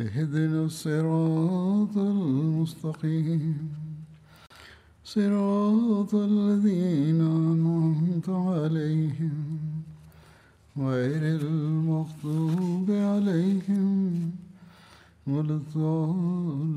اهدنا 0.00 0.64
الصراط 0.64 1.96
المستقيم. 1.96 3.74
صراط 5.04 6.14
الذين 6.14 7.20
أنعمت 7.20 8.28
عليهم. 8.28 9.58
غير 10.78 11.40
المغضوب 11.40 12.90
عليهم 12.90 14.30
ولا 15.26 15.54
الضالين. 15.54 16.68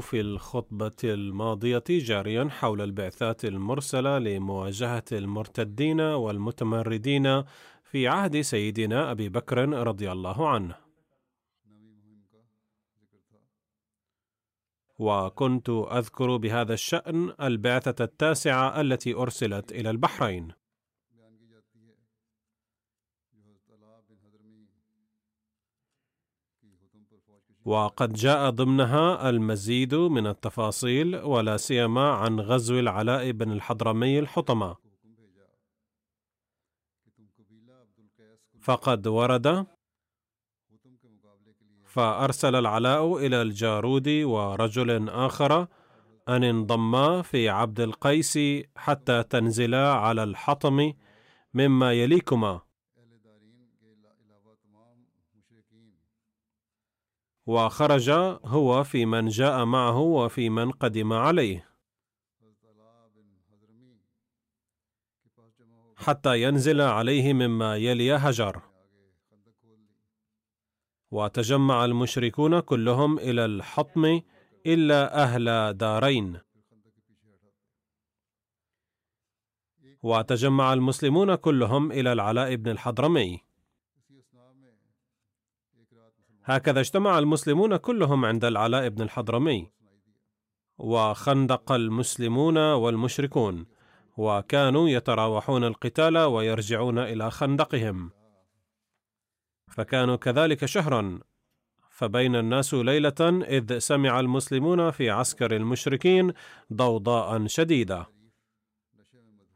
في 0.00 0.20
الخطبة 0.20 0.92
الماضية 1.04 1.84
جاريا 1.88 2.48
حول 2.50 2.80
البعثات 2.80 3.44
المرسلة 3.44 4.18
لمواجهة 4.18 5.04
المرتدين 5.12 6.00
والمتمردين 6.00 7.42
في 7.90 8.08
عهد 8.08 8.40
سيدنا 8.40 9.10
أبي 9.10 9.28
بكر 9.28 9.68
رضي 9.68 10.12
الله 10.12 10.48
عنه. 10.48 10.74
وكنت 14.98 15.68
أذكر 15.68 16.36
بهذا 16.36 16.74
الشأن 16.74 17.34
البعثة 17.40 18.04
التاسعة 18.04 18.80
التي 18.80 19.14
أرسلت 19.14 19.72
إلى 19.72 19.90
البحرين. 19.90 20.52
وقد 27.64 28.12
جاء 28.12 28.50
ضمنها 28.50 29.28
المزيد 29.30 29.94
من 29.94 30.26
التفاصيل 30.26 31.16
ولا 31.16 31.56
سيما 31.56 32.12
عن 32.12 32.40
غزو 32.40 32.78
العلاء 32.78 33.30
بن 33.30 33.52
الحضرمي 33.52 34.18
الحطمة 34.18 34.85
فقد 38.66 39.06
ورد 39.06 39.66
فأرسل 41.84 42.54
العلاء 42.56 43.16
إلى 43.16 43.42
الجارود 43.42 44.08
ورجل 44.08 45.08
آخر 45.08 45.66
أن 46.28 46.44
انضما 46.44 47.22
في 47.22 47.48
عبد 47.48 47.80
القيس 47.80 48.38
حتى 48.76 49.22
تنزلا 49.22 49.92
على 49.92 50.22
الحطم 50.22 50.92
مما 51.54 51.92
يليكما. 51.92 52.60
وخرج 57.46 58.10
هو 58.44 58.84
في 58.84 59.06
من 59.06 59.28
جاء 59.28 59.64
معه 59.64 59.98
وفي 59.98 60.50
من 60.50 60.70
قدم 60.70 61.12
عليه. 61.12 61.65
حتى 65.96 66.42
ينزل 66.42 66.80
عليه 66.80 67.32
مما 67.32 67.76
يلي 67.76 68.12
هجر. 68.12 68.62
وتجمع 71.10 71.84
المشركون 71.84 72.60
كلهم 72.60 73.18
إلى 73.18 73.44
الحطم 73.44 74.20
إلا 74.66 75.22
أهل 75.22 75.76
دارين. 75.76 76.40
وتجمع 80.02 80.72
المسلمون 80.72 81.34
كلهم 81.34 81.92
إلى 81.92 82.12
العلاء 82.12 82.54
بن 82.54 82.70
الحضرمي. 82.70 83.40
هكذا 86.44 86.80
اجتمع 86.80 87.18
المسلمون 87.18 87.76
كلهم 87.76 88.24
عند 88.24 88.44
العلاء 88.44 88.88
بن 88.88 89.02
الحضرمي. 89.02 89.72
وخندق 90.78 91.72
المسلمون 91.72 92.58
والمشركون. 92.58 93.66
وكانوا 94.16 94.88
يتراوحون 94.88 95.64
القتال 95.64 96.18
ويرجعون 96.18 96.98
إلى 96.98 97.30
خندقهم. 97.30 98.10
فكانوا 99.70 100.16
كذلك 100.16 100.64
شهرا. 100.64 101.20
فبين 101.90 102.36
الناس 102.36 102.74
ليلة 102.74 103.44
إذ 103.48 103.78
سمع 103.78 104.20
المسلمون 104.20 104.90
في 104.90 105.10
عسكر 105.10 105.56
المشركين 105.56 106.32
ضوضاء 106.72 107.46
شديدة. 107.46 108.06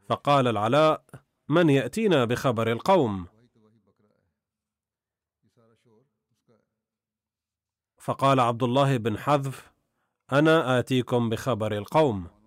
فقال 0.09 0.47
العلاء 0.47 1.03
من 1.49 1.69
يأتينا 1.69 2.25
بخبر 2.25 2.71
القوم؟ 2.71 3.27
فقال 7.97 8.39
عبد 8.39 8.63
الله 8.63 8.97
بن 8.97 9.17
حذف 9.17 9.71
أنا 10.31 10.79
آتيكم 10.79 11.29
بخبر 11.29 11.77
القوم. 11.77 12.40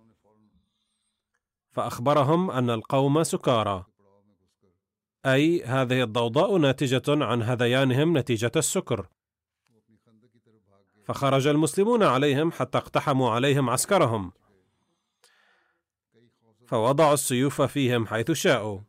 فأخبرهم 1.75 2.51
أن 2.51 2.69
القوم 2.69 3.23
سكارى. 3.23 3.85
أي 5.25 5.63
هذه 5.63 6.03
الضوضاء 6.03 6.57
ناتجة 6.57 7.03
عن 7.07 7.41
هذيانهم 7.41 8.17
نتيجة 8.17 8.51
السكر. 8.55 9.07
فخرج 11.03 11.47
المسلمون 11.47 12.03
عليهم 12.03 12.51
حتى 12.51 12.77
اقتحموا 12.77 13.29
عليهم 13.29 13.69
عسكرهم. 13.69 14.31
فوضعوا 16.65 17.13
السيوف 17.13 17.61
فيهم 17.61 18.07
حيث 18.07 18.31
شاءوا. 18.31 18.79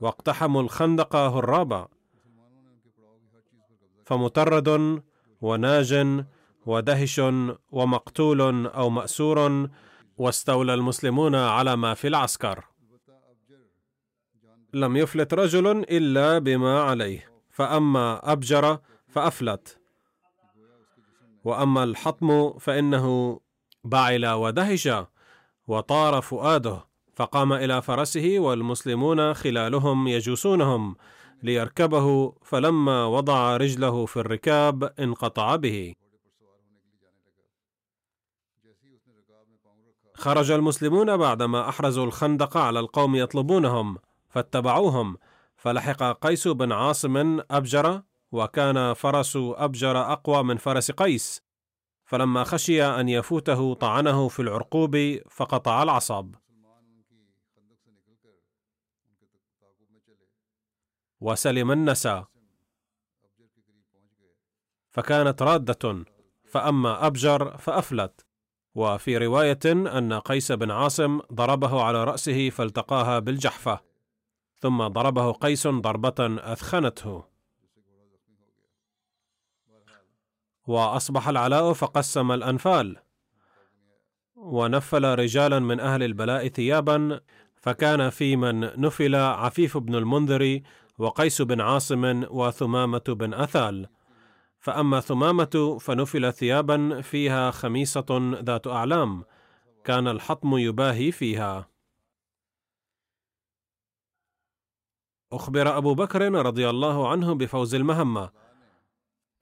واقتحموا 0.00 0.62
الخندق 0.62 1.16
هرابا. 1.16 1.88
فمطرد 4.04 5.02
وناج 5.40 6.24
ودهش 6.66 7.20
ومقتول 7.70 8.66
أو 8.66 8.90
مأسور 8.90 9.68
واستولى 10.16 10.74
المسلمون 10.74 11.34
على 11.34 11.76
ما 11.76 11.94
في 11.94 12.08
العسكر. 12.08 12.64
لم 14.74 14.96
يفلت 14.96 15.34
رجل 15.34 15.66
إلا 15.66 16.38
بما 16.38 16.80
عليه 16.82 17.32
فأما 17.50 18.32
أبجر 18.32 18.78
فأفلت. 19.08 19.78
وأما 21.44 21.84
الحطم 21.84 22.58
فإنه 22.58 23.40
بعل 23.84 24.26
ودهش 24.26 24.88
وطار 25.68 26.22
فؤاده 26.22 26.86
فقام 27.14 27.52
إلى 27.52 27.82
فرسه 27.82 28.38
والمسلمون 28.38 29.34
خلالهم 29.34 30.08
يجوسونهم 30.08 30.96
ليركبه 31.42 32.32
فلما 32.42 33.04
وضع 33.04 33.56
رجله 33.56 34.06
في 34.06 34.16
الركاب 34.16 34.84
انقطع 35.00 35.56
به. 35.56 35.94
خرج 40.16 40.50
المسلمون 40.50 41.16
بعدما 41.16 41.68
أحرزوا 41.68 42.04
الخندق 42.04 42.56
على 42.56 42.80
القوم 42.80 43.16
يطلبونهم 43.16 43.98
فاتبعوهم. 44.28 45.16
فلحق 45.56 46.02
قيس 46.02 46.48
بن 46.48 46.72
عاصم 46.72 47.40
أبجر 47.50 48.02
وكان 48.32 48.92
فرس 48.92 49.36
أبجر 49.36 50.12
أقوى 50.12 50.42
من 50.42 50.56
فرس 50.56 50.90
قيس. 50.90 51.42
فلما 52.04 52.44
خشي 52.44 52.84
أن 52.84 53.08
يفوته 53.08 53.74
طعنه 53.74 54.28
في 54.28 54.42
العرقوب 54.42 55.18
فقطع 55.30 55.82
العصب. 55.82 56.34
وسلم 61.20 61.72
النسى 61.72 62.24
فكانت 64.90 65.42
رادة 65.42 66.04
فأما 66.44 67.06
أبجر 67.06 67.56
فأفلت. 67.56 68.25
وفي 68.76 69.18
رواية 69.18 69.58
أن 69.66 70.12
قيس 70.12 70.52
بن 70.52 70.70
عاصم 70.70 71.20
ضربه 71.32 71.82
على 71.82 72.04
رأسه 72.04 72.50
فالتقاها 72.50 73.18
بالجحفة 73.18 73.80
ثم 74.58 74.86
ضربه 74.86 75.32
قيس 75.32 75.66
ضربة 75.66 76.14
أثخنته. 76.52 77.24
وأصبح 80.66 81.28
العلاء 81.28 81.72
فقسم 81.72 82.32
الأنفال. 82.32 82.96
ونفل 84.36 85.04
رجالا 85.04 85.58
من 85.58 85.80
أهل 85.80 86.02
البلاء 86.02 86.48
ثيابا 86.48 87.20
فكان 87.54 88.10
في 88.10 88.36
من 88.36 88.60
نفل 88.60 89.14
عفيف 89.14 89.78
بن 89.78 89.94
المنذر 89.94 90.60
وقيس 90.98 91.42
بن 91.42 91.60
عاصم 91.60 92.24
وثمامة 92.30 93.04
بن 93.08 93.34
أثال. 93.34 93.88
فأما 94.66 95.00
ثمامة 95.00 95.78
فنفل 95.80 96.32
ثيابا 96.32 97.00
فيها 97.00 97.50
خميصة 97.50 98.38
ذات 98.42 98.66
أعلام. 98.66 99.24
كان 99.84 100.08
الحطم 100.08 100.56
يباهي 100.56 101.12
فيها. 101.12 101.68
أخبر 105.32 105.78
أبو 105.78 105.94
بكر 105.94 106.32
رضي 106.32 106.70
الله 106.70 107.08
عنه 107.08 107.34
بفوز 107.34 107.74
المهمة. 107.74 108.30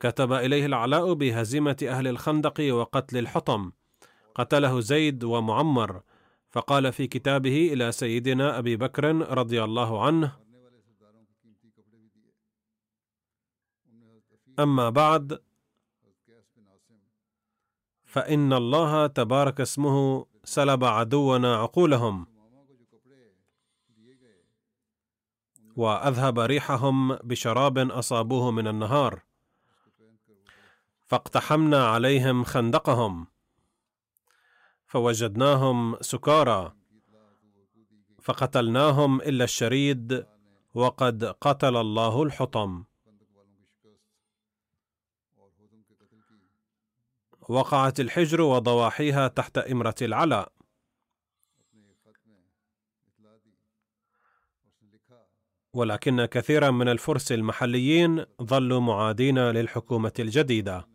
كتب 0.00 0.32
إليه 0.32 0.66
العلاء 0.66 1.12
بهزيمة 1.12 1.76
أهل 1.82 2.08
الخندق 2.08 2.74
وقتل 2.74 3.18
الحطم. 3.18 3.72
قتله 4.34 4.80
زيد 4.80 5.24
ومعمر. 5.24 6.02
فقال 6.50 6.92
في 6.92 7.06
كتابه 7.06 7.72
إلى 7.72 7.92
سيدنا 7.92 8.58
أبي 8.58 8.76
بكر 8.76 9.04
رضي 9.38 9.64
الله 9.64 10.06
عنه 10.06 10.43
أما 14.58 14.90
بعد 14.90 15.42
فإن 18.04 18.52
الله 18.52 19.06
تبارك 19.06 19.60
اسمه 19.60 20.26
سلب 20.44 20.84
عدونا 20.84 21.56
عقولهم 21.56 22.26
وأذهب 25.76 26.38
ريحهم 26.38 27.14
بشراب 27.14 27.78
أصابوه 27.78 28.50
من 28.50 28.68
النهار 28.68 29.22
فاقتحمنا 31.06 31.86
عليهم 31.86 32.44
خندقهم 32.44 33.26
فوجدناهم 34.86 35.96
سكارى 36.00 36.74
فقتلناهم 38.22 39.20
إلا 39.20 39.44
الشريد 39.44 40.26
وقد 40.74 41.24
قتل 41.24 41.76
الله 41.76 42.22
الحطم. 42.22 42.84
وقعت 47.48 48.00
الحجر 48.00 48.40
وضواحيها 48.40 49.28
تحت 49.28 49.58
إمرة 49.58 49.94
العلاء. 50.02 50.52
ولكن 55.72 56.24
كثيرا 56.24 56.70
من 56.70 56.88
الفرس 56.88 57.32
المحليين 57.32 58.26
ظلوا 58.42 58.80
معادين 58.80 59.38
للحكومة 59.38 60.12
الجديدة. 60.18 60.86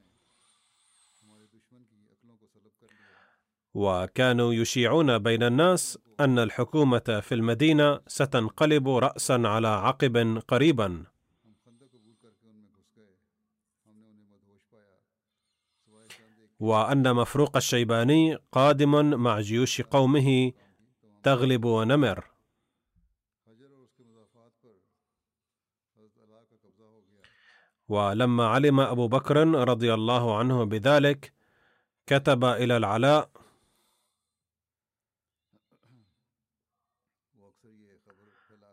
وكانوا 3.73 4.53
يشيعون 4.53 5.17
بين 5.17 5.43
الناس 5.43 5.99
أن 6.19 6.39
الحكومة 6.39 7.19
في 7.21 7.35
المدينة 7.35 7.99
ستنقلب 8.07 8.89
راسا 8.89 9.41
على 9.45 9.67
عقب 9.67 10.41
قريبا. 10.47 11.03
وأن 16.59 17.15
مفروق 17.15 17.56
الشيباني 17.56 18.35
قادم 18.51 19.19
مع 19.19 19.39
جيوش 19.39 19.81
قومه 19.81 20.51
تغلب 21.23 21.65
ونمر. 21.65 22.25
ولما 27.88 28.47
علم 28.47 28.79
أبو 28.79 29.07
بكر 29.07 29.47
رضي 29.47 29.94
الله 29.94 30.38
عنه 30.38 30.63
بذلك 30.63 31.33
كتب 32.07 32.45
إلى 32.45 32.77
العلاء. 32.77 33.29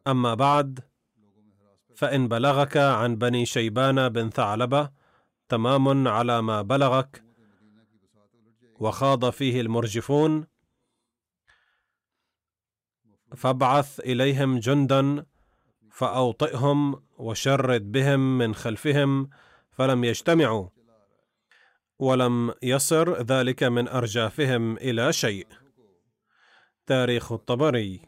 أما 0.06 0.35
بعد 0.35 0.81
فإن 1.97 2.29
بلغك 2.29 2.77
عن 2.77 3.17
بني 3.17 3.47
شيبان 3.47 4.09
بن 4.09 4.31
ثعلبة 4.31 4.91
تمام 5.49 6.09
على 6.09 6.43
ما 6.43 6.62
بلغك. 6.62 7.25
وخاض 8.78 9.31
فيه 9.31 9.61
المرجفون 9.61 10.46
فابعث 13.37 14.00
إليهم 14.00 14.58
جندا 14.58 15.26
فأوطئهم 15.93 17.02
وشرد 17.19 17.93
بهم 17.93 18.38
من 18.38 18.55
خلفهم 18.55 19.31
فلم 19.70 20.05
يجتمعوا 20.05 20.69
ولم 21.99 22.55
يصر 22.62 23.23
ذلك 23.23 23.62
من 23.62 23.88
أرجافهم 23.88 24.76
إلى 24.76 25.12
شيء. 25.12 25.46
تاريخ 26.87 27.32
الطبري. 27.32 28.00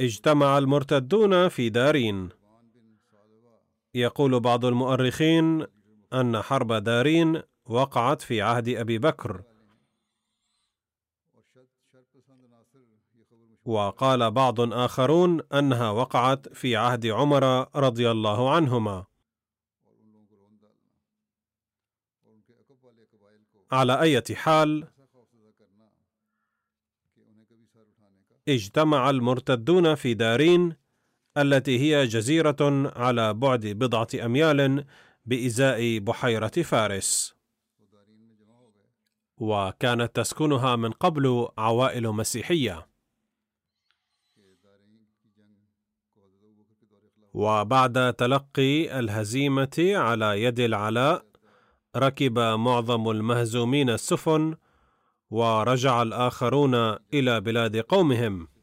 اجتمع 0.00 0.58
المرتدون 0.58 1.48
في 1.48 1.68
دارين. 1.68 2.43
يقول 3.94 4.40
بعض 4.40 4.64
المؤرخين 4.64 5.66
أن 6.12 6.42
حرب 6.42 6.72
دارين 6.72 7.42
وقعت 7.66 8.22
في 8.22 8.42
عهد 8.42 8.68
أبي 8.68 8.98
بكر. 8.98 9.42
وقال 13.64 14.30
بعض 14.30 14.60
آخرون 14.60 15.40
أنها 15.52 15.90
وقعت 15.90 16.48
في 16.48 16.76
عهد 16.76 17.06
عمر 17.06 17.68
رضي 17.76 18.10
الله 18.10 18.54
عنهما. 18.54 19.04
على 23.72 24.00
أي 24.00 24.22
حال 24.34 24.88
اجتمع 28.48 29.10
المرتدون 29.10 29.94
في 29.94 30.14
دارين 30.14 30.76
التي 31.36 31.78
هي 31.78 32.06
جزيرة 32.06 32.92
على 32.96 33.34
بعد 33.34 33.66
بضعة 33.66 34.08
أميال 34.24 34.84
بإزاء 35.26 35.98
بحيرة 35.98 36.48
فارس. 36.48 37.34
وكانت 39.38 40.16
تسكنها 40.16 40.76
من 40.76 40.90
قبل 40.90 41.48
عوائل 41.58 42.08
مسيحية. 42.08 42.86
وبعد 47.34 48.14
تلقي 48.14 48.98
الهزيمة 48.98 49.76
على 49.78 50.42
يد 50.42 50.60
العلاء 50.60 51.26
ركب 51.96 52.38
معظم 52.38 53.10
المهزومين 53.10 53.90
السفن 53.90 54.56
ورجع 55.30 56.02
الآخرون 56.02 56.74
إلى 57.14 57.40
بلاد 57.40 57.76
قومهم. 57.76 58.53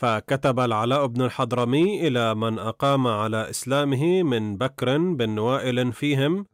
فكتب 0.00 0.60
العلاء 0.60 1.06
بن 1.06 1.22
الحضرمي 1.22 2.06
إلى 2.08 2.34
من 2.34 2.58
أقام 2.58 3.06
على 3.06 3.50
إسلامه 3.50 4.22
من 4.22 4.56
بكر 4.56 4.98
بن 4.98 5.38
وائل 5.38 5.92
فيهم 5.92 6.46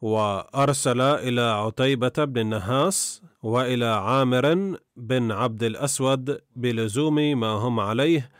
وأرسل 0.00 1.00
إلى 1.00 1.40
عتيبة 1.40 2.12
بن 2.18 2.40
النهاس 2.40 3.22
وإلى 3.42 3.86
عامر 3.86 4.76
بن 4.96 5.32
عبد 5.32 5.62
الأسود 5.62 6.40
بلزوم 6.56 7.14
ما 7.14 7.46
هم 7.46 7.80
عليه 7.80 8.30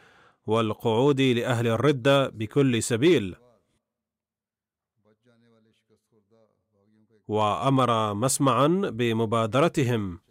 والقعود 0.46 1.20
لأهل 1.20 1.66
الردة 1.66 2.28
بكل 2.28 2.82
سبيل. 2.82 3.36
وأمر 7.28 8.14
مسمعا 8.14 8.66
بمبادرتهم. 8.92 10.25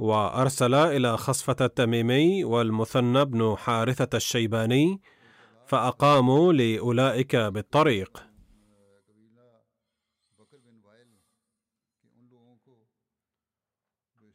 وارسل 0.00 0.74
إلى 0.74 1.16
خصفة 1.16 1.56
التميمي 1.60 2.44
والمثنى 2.44 3.24
بن 3.24 3.56
حارثة 3.58 4.16
الشيباني 4.16 5.00
فأقاموا 5.66 6.52
لأولئك 6.52 7.36
بالطريق. 7.36 8.24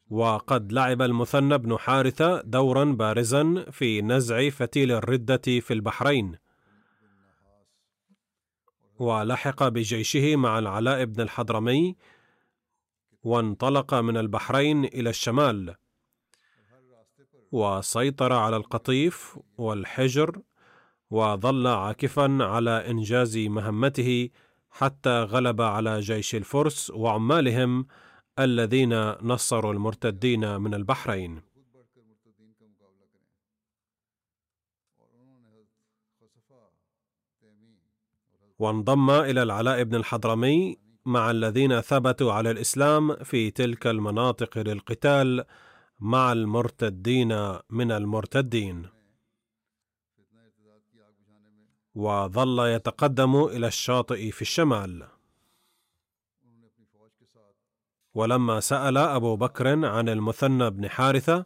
وقد 0.10 0.72
لعب 0.72 1.02
المثنى 1.02 1.58
بن 1.58 1.78
حارثة 1.78 2.42
دورا 2.42 2.86
بارزا 2.86 3.66
في 3.72 4.02
نزع 4.02 4.50
فتيل 4.50 4.92
الردة 4.92 5.42
في 5.60 5.74
البحرين. 5.74 6.38
ولحق 9.00 9.68
بجيشه 9.68 10.36
مع 10.36 10.60
العلاء 10.60 11.06
بن 11.06 11.22
الحضرمي 11.22 11.96
وانطلق 13.26 13.94
من 13.94 14.18
البحرين 14.18 14.86
إلى 14.86 15.10
الشمال 15.10 15.76
وسيطر 17.52 18.34
على 18.34 18.58
القطيف 18.58 19.40
والحجر 19.58 20.42
وظل 21.10 21.68
عاكفا 21.68 22.38
على 22.42 22.90
إنجاز 22.92 23.38
مهمته 23.38 24.30
حتى 24.70 25.24
غلب 25.24 25.62
على 25.62 26.00
جيش 26.00 26.36
الفرس 26.36 26.90
وعمالهم 26.90 27.88
الذين 28.40 29.10
نصروا 29.12 29.74
المرتدين 29.74 30.62
من 30.62 30.74
البحرين. 30.74 31.42
وانضم 38.60 39.10
إلى 39.10 39.44
العلاء 39.44 39.84
بن 39.84 39.96
الحضرمي 39.96 40.85
مع 41.06 41.32
الذين 41.32 41.82
ثبتوا 41.82 42.34
على 42.34 42.52
الإسلام 42.52 43.16
في 43.16 43.52
تلك 43.52 43.88
المناطق 43.88 44.58
للقتال 44.58 45.46
مع 46.00 46.32
المرتدين 46.32 47.58
من 47.70 47.92
المرتدين. 47.92 48.90
وظل 51.96 52.68
يتقدم 52.68 53.44
إلى 53.44 53.68
الشاطئ 53.68 54.32
في 54.32 54.42
الشمال. 54.42 55.08
ولما 58.14 58.60
سأل 58.60 58.98
أبو 58.98 59.36
بكر 59.36 59.86
عن 59.86 60.10
المثنى 60.10 60.70
بن 60.70 60.90
حارثة 60.90 61.46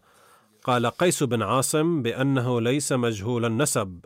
قال 0.63 0.87
قيس 0.87 1.23
بن 1.23 1.41
عاصم 1.41 2.01
بأنه 2.01 2.61
ليس 2.61 2.91
مجهول 2.91 3.45
النسب 3.45 4.05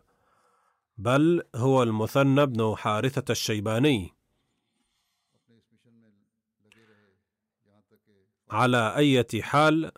بل 0.98 1.43
هو 1.55 1.83
المثنى 1.83 2.45
بن 2.45 2.75
حارثة 2.77 3.31
الشيباني. 3.31 4.12
على 8.53 8.98
اية 8.98 9.41
حال 9.41 9.91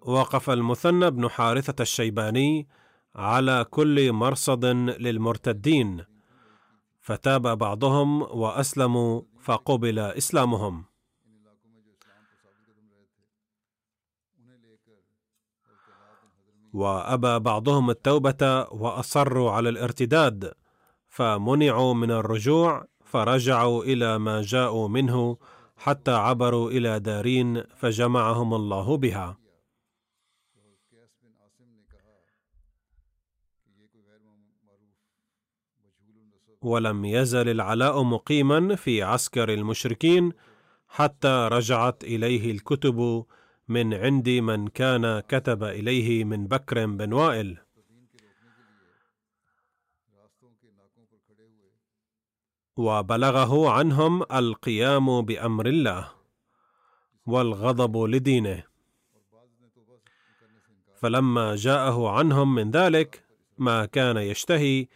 وقف 0.00 0.50
المثنى 0.50 1.10
بن 1.10 1.28
حارثة 1.28 1.82
الشيباني 1.82 2.68
على 3.14 3.64
كل 3.70 4.12
مرصد 4.12 4.64
للمرتدين 4.64 6.04
فتاب 7.00 7.58
بعضهم 7.58 8.22
وأسلموا 8.22 9.22
فقبل 9.40 10.00
حضرمی 10.00 10.84
وأبى 16.72 17.38
بعضهم 17.38 17.90
التوبة 17.90 18.66
وأصروا 18.70 19.50
على 19.50 19.68
الارتداد 19.68 20.52
فمنعوا 21.08 21.94
من 21.94 22.10
الرجوع 22.10 22.86
فرجعوا 23.04 23.84
إلى 23.84 24.18
ما 24.18 24.42
جاءوا 24.42 24.88
منه 24.88 25.36
حتى 25.76 26.10
عبروا 26.10 26.70
إلى 26.70 27.00
دارين 27.00 27.62
فجمعهم 27.62 28.54
الله 28.54 28.96
بها. 28.96 29.38
ولم 36.62 37.04
يزل 37.04 37.48
العلاء 37.48 38.02
مقيما 38.02 38.74
في 38.74 39.02
عسكر 39.02 39.52
المشركين 39.52 40.32
حتى 40.88 41.48
رجعت 41.52 42.04
إليه 42.04 42.50
الكتب 42.50 43.26
من 43.68 43.94
عند 43.94 44.28
من 44.28 44.68
كان 44.68 45.20
كتب 45.20 45.64
إليه 45.64 46.24
من 46.24 46.46
بكر 46.46 46.86
بن 46.86 47.12
وائل. 47.12 47.65
وبلغه 52.76 53.70
عنهم 53.70 54.22
القيام 54.22 55.22
بأمر 55.22 55.66
الله 55.66 56.08
والغضب 57.26 57.96
لدينه. 57.96 58.62
فلما 60.96 61.56
جاءه 61.56 62.08
عنهم 62.08 62.54
من 62.54 62.70
ذلك 62.70 63.24
ما 63.58 63.86
كان 63.86 64.16
يشتهي 64.16 64.86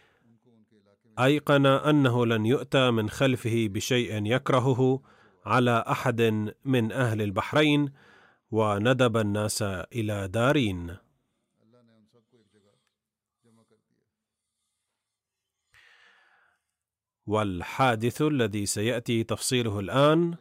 أيقن 1.19 1.65
أنه 1.65 2.25
لن 2.25 2.45
يؤتى 2.45 2.91
من 2.91 3.09
خلفه 3.09 3.67
بشيء 3.71 4.25
يكرهه 4.25 5.01
على 5.45 5.85
أحد 5.89 6.21
من 6.65 6.91
أهل 6.91 7.21
البحرين 7.21 7.91
وندب 8.51 9.17
الناس 9.17 9.61
إلى 9.95 10.27
دارين. 10.27 10.97
والحادث 17.27 18.21
الذي 18.21 18.65
سيأتي 18.65 19.23
تفصيله 19.23 19.79
الآن. 19.79 20.35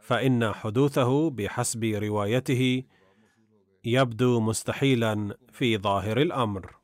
فإن 0.00 0.52
حدوثه 0.52 1.30
بحسب 1.30 1.84
روايته 1.84 2.82
يبدو 3.84 4.40
مستحيلا 4.40 5.36
في 5.52 5.78
ظاهر 5.78 6.20
الأمر. 6.20 6.76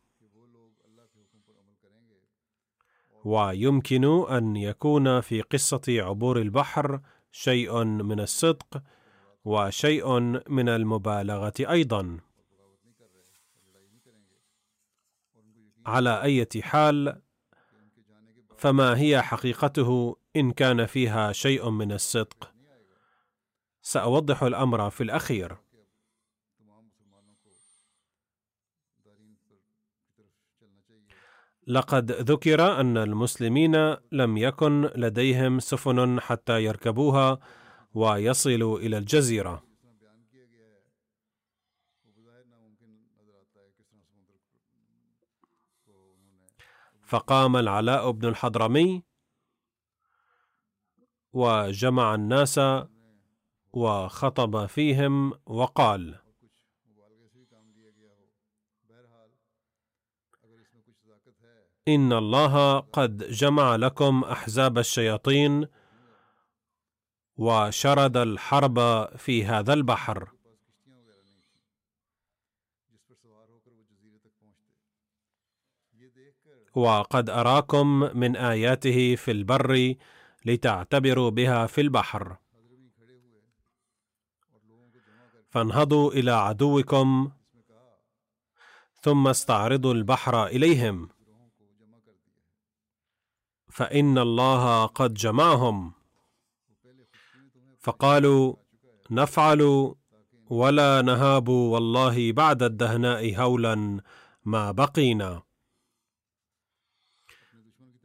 ويمكن 3.25 4.05
أن 4.31 4.57
يكون 4.57 5.21
في 5.21 5.41
قصة 5.41 5.83
عبور 5.89 6.41
البحر 6.41 7.01
شيء 7.31 7.85
من 7.85 8.21
الصدق 8.21 8.83
وشيء 9.45 10.21
من 10.49 10.69
المبالغة 10.69 11.53
أيضا. 11.61 12.21
على 15.91 16.23
أي 16.23 16.47
حال 16.63 17.23
فما 18.57 18.99
هي 18.99 19.23
حقيقته 19.23 20.17
إن 20.37 20.51
كان 20.51 20.87
فيها 20.87 21.33
شيء 21.33 21.71
من 21.71 21.93
الصدق؟ 21.93 22.53
سأوضح 23.83 24.43
الأمر 24.43 24.91
في 24.91 25.03
الأخير. 25.03 25.57
لقد 31.67 32.13
ذكر 32.13 32.81
أن 32.81 32.97
المسلمين 32.97 33.97
لم 34.13 34.37
يكن 34.37 34.91
لديهم 34.97 35.59
سفن 35.61 36.21
حتى 36.21 36.65
يركبوها 36.65 37.39
ويصلوا 37.95 38.79
إلى 38.79 38.99
الجزيرة. 38.99 39.70
فقام 47.11 47.57
العلاء 47.57 48.11
بن 48.11 48.29
الحضرمي 48.29 49.03
وجمع 51.33 52.15
الناس 52.15 52.61
وخطب 53.73 54.67
فيهم 54.67 55.33
وقال 55.47 56.19
إن 61.89 62.13
الله 62.13 62.79
قد 62.79 63.17
جمع 63.19 63.77
لكم 63.77 64.25
أحزاب 64.25 64.79
الشياطين 64.79 65.67
وشرد 67.37 68.17
الحرب 68.17 69.09
في 69.17 69.45
هذا 69.45 69.73
البحر. 69.73 70.40
وقد 76.75 77.31
أراكم 77.31 77.87
من 78.19 78.37
آياته 78.37 79.15
في 79.17 79.31
البر 79.31 79.95
لتعتبروا 80.45 81.31
بها 81.31 81.67
في 81.67 81.81
البحر. 81.81 82.37
فانهضوا 85.49 86.13
إلى 86.13 86.31
عدوكم 86.31 87.31
ثم 89.03 89.29
استعرضوا 89.29 89.95
البحر 89.95 90.47
إليهم. 90.47 91.09
فإن 93.69 94.19
الله 94.19 94.87
قد 94.87 95.15
جمعهم. 95.15 95.93
فقالوا 97.79 98.57
نفعل 99.11 99.95
ولا 100.51 101.03
نهاب 101.03 101.49
والله 101.49 102.33
بعد 102.33 102.63
الدهناء 102.63 103.35
هولا 103.37 104.01
ما 104.45 104.73
بقينا. 104.73 105.50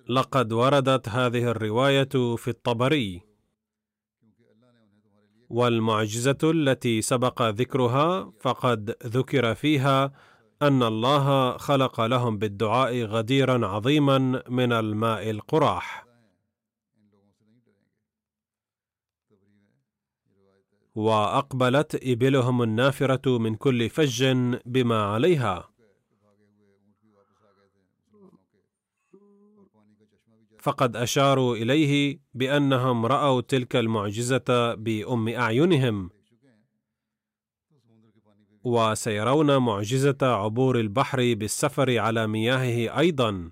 لقد 0.10 0.54
وردت 0.54 1.10
هذه 1.10 1.52
الرواية 1.52 2.36
في 2.36 2.48
الطبري. 2.48 3.22
والمعجزة 5.50 6.38
التي 6.44 7.02
سبق 7.02 7.42
ذكرها 7.42 8.34
فقد 8.40 8.96
ذكر 9.06 9.56
فيها 9.56 10.12
أن 10.62 10.84
الله 10.84 11.58
خلق 11.58 12.02
لهم 12.02 12.38
بالدعاء 12.38 13.02
غديرا 13.02 13.68
عظيما 13.68 14.44
من 14.50 14.72
الماء 14.74 15.30
القراح. 15.30 16.06
وأقبلت 20.96 22.00
إبلهم 22.04 22.64
النافرة 22.64 23.38
من 23.38 23.56
كل 23.56 23.90
فج 23.90 24.24
بما 24.66 25.04
عليها. 25.04 25.75
فقد 30.66 30.96
أشاروا 30.96 31.56
إليه 31.56 32.20
بأنهم 32.34 33.06
رأوا 33.06 33.42
تلك 33.42 33.76
المعجزة 33.76 34.76
بأم 34.76 35.28
أعينهم. 35.30 36.10
وسيرون 38.64 39.58
معجزة 39.58 40.18
عبور 40.22 40.80
البحر 40.80 41.34
بالسفر 41.34 42.00
على 42.00 42.28
مياهه 42.28 43.00
أيضا. 43.00 43.52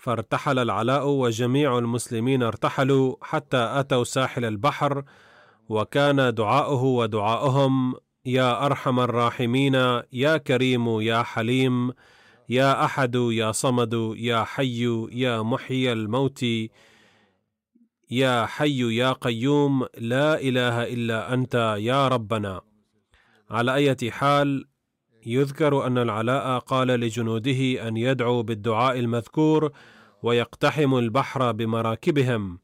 فارتحل 0.00 0.58
العلاء 0.58 1.08
وجميع 1.08 1.78
المسلمين 1.78 2.42
ارتحلوا 2.42 3.16
حتى 3.22 3.80
أتوا 3.80 4.04
ساحل 4.04 4.44
البحر 4.44 5.04
وكان 5.68 6.34
دعاؤه 6.34 6.84
ودعاؤهم 6.84 7.94
يا 8.24 8.66
أرحم 8.66 9.00
الراحمين 9.00 9.74
يا 10.12 10.36
كريم 10.36 11.00
يا 11.00 11.22
حليم 11.22 11.92
يا 12.50 12.84
أحد 12.84 13.14
يا 13.14 13.52
صمد 13.52 14.14
يا 14.16 14.44
حي 14.44 15.08
يا 15.12 15.42
محيي 15.42 15.92
الموت 15.92 16.44
يا 18.10 18.46
حي 18.46 18.96
يا 18.96 19.12
قيوم 19.12 19.86
لا 19.98 20.40
إله 20.40 20.82
إلا 20.82 21.34
أنت 21.34 21.76
يا 21.78 22.08
ربنا. 22.08 22.60
على 23.50 23.74
اية 23.74 24.10
حال 24.10 24.64
يذكر 25.26 25.86
أن 25.86 25.98
العلاء 25.98 26.58
قال 26.58 26.88
لجنوده 26.88 27.88
أن 27.88 27.96
يدعوا 27.96 28.42
بالدعاء 28.42 28.98
المذكور 28.98 29.72
ويقتحم 30.22 30.94
البحر 30.94 31.52
بمراكبهم. 31.52 32.58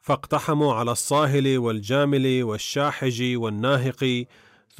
فاقتحموا 0.00 0.74
على 0.74 0.92
الصاهل 0.92 1.58
والجامل 1.58 2.42
والشاحج 2.42 3.36
والناهق 3.36 4.26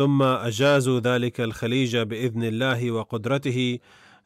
ثم 0.01 0.23
اجازوا 0.23 1.01
ذلك 1.01 1.41
الخليج 1.41 1.97
بإذن 1.97 2.45
الله 2.45 2.91
وقدرته 2.91 3.79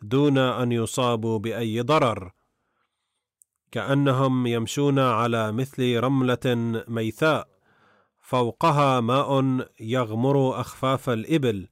دون 0.03 0.39
أن 0.39 0.73
يصابوا 0.73 1.39
بأي 1.39 1.81
ضرر. 1.81 2.31
كأنهم 3.73 4.47
يمشون 4.47 4.99
على 4.99 5.53
مثل 5.53 6.01
رملة 6.01 6.41
ميثاء 6.89 7.49
فوقها 8.21 9.01
ماء 9.01 9.69
يغمر 9.81 10.61
أخفاف 10.61 11.11
الإبل. 11.11 11.69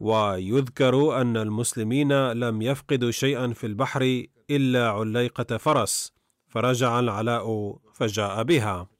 ويذكر 0.00 1.20
أن 1.20 1.36
المسلمين 1.36 2.32
لم 2.32 2.62
يفقدوا 2.62 3.10
شيئا 3.10 3.52
في 3.52 3.66
البحر 3.66 4.24
إلا 4.50 4.88
عليقة 4.90 5.56
فرس 5.56 6.12
فرجع 6.48 7.00
العلاء 7.00 7.76
فجاء 7.92 8.42
بها. 8.42 8.93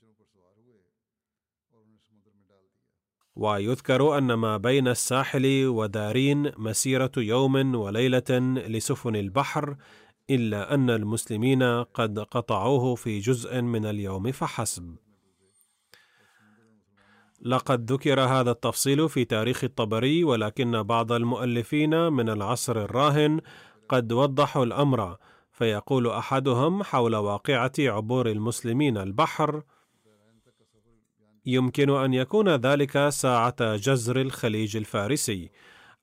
ويذكر 3.37 4.19
أن 4.19 4.35
ما 4.35 4.57
بين 4.57 4.88
الساحل 4.88 5.67
ودارين 5.67 6.53
مسيرة 6.59 7.12
يوم 7.17 7.75
وليلة 7.75 8.38
لسفن 8.69 9.17
البحر 9.17 9.76
إلا 10.31 10.75
أن 10.75 10.91
المسلمين 10.91 11.62
قد 11.83 12.19
قطعوه 12.19 12.95
في 12.95 13.19
جزء 13.19 13.61
من 13.61 13.87
اليوم 13.87 14.33
فحسب. 14.33 14.97
لقد 17.43 17.93
ذكر 17.93 18.21
هذا 18.21 18.50
التفصيل 18.50 19.09
في 19.09 19.25
تاريخ 19.25 19.64
الطبري 19.64 20.25
ولكن 20.25 20.83
بعض 20.83 21.12
المؤلفين 21.12 22.12
من 22.12 22.29
العصر 22.29 22.85
الراهن 22.85 23.41
قد 23.88 24.12
وضحوا 24.12 24.64
الأمر 24.64 25.17
فيقول 25.53 26.11
أحدهم 26.11 26.83
حول 26.83 27.17
واقعة 27.17 27.73
عبور 27.79 28.31
المسلمين 28.31 28.99
البحر 28.99 29.62
يمكن 31.47 31.91
أن 31.91 32.15
يكون 32.15 32.49
ذلك 32.49 33.09
ساعة 33.09 33.77
جزر 33.77 34.21
الخليج 34.21 34.77
الفارسي 34.77 35.51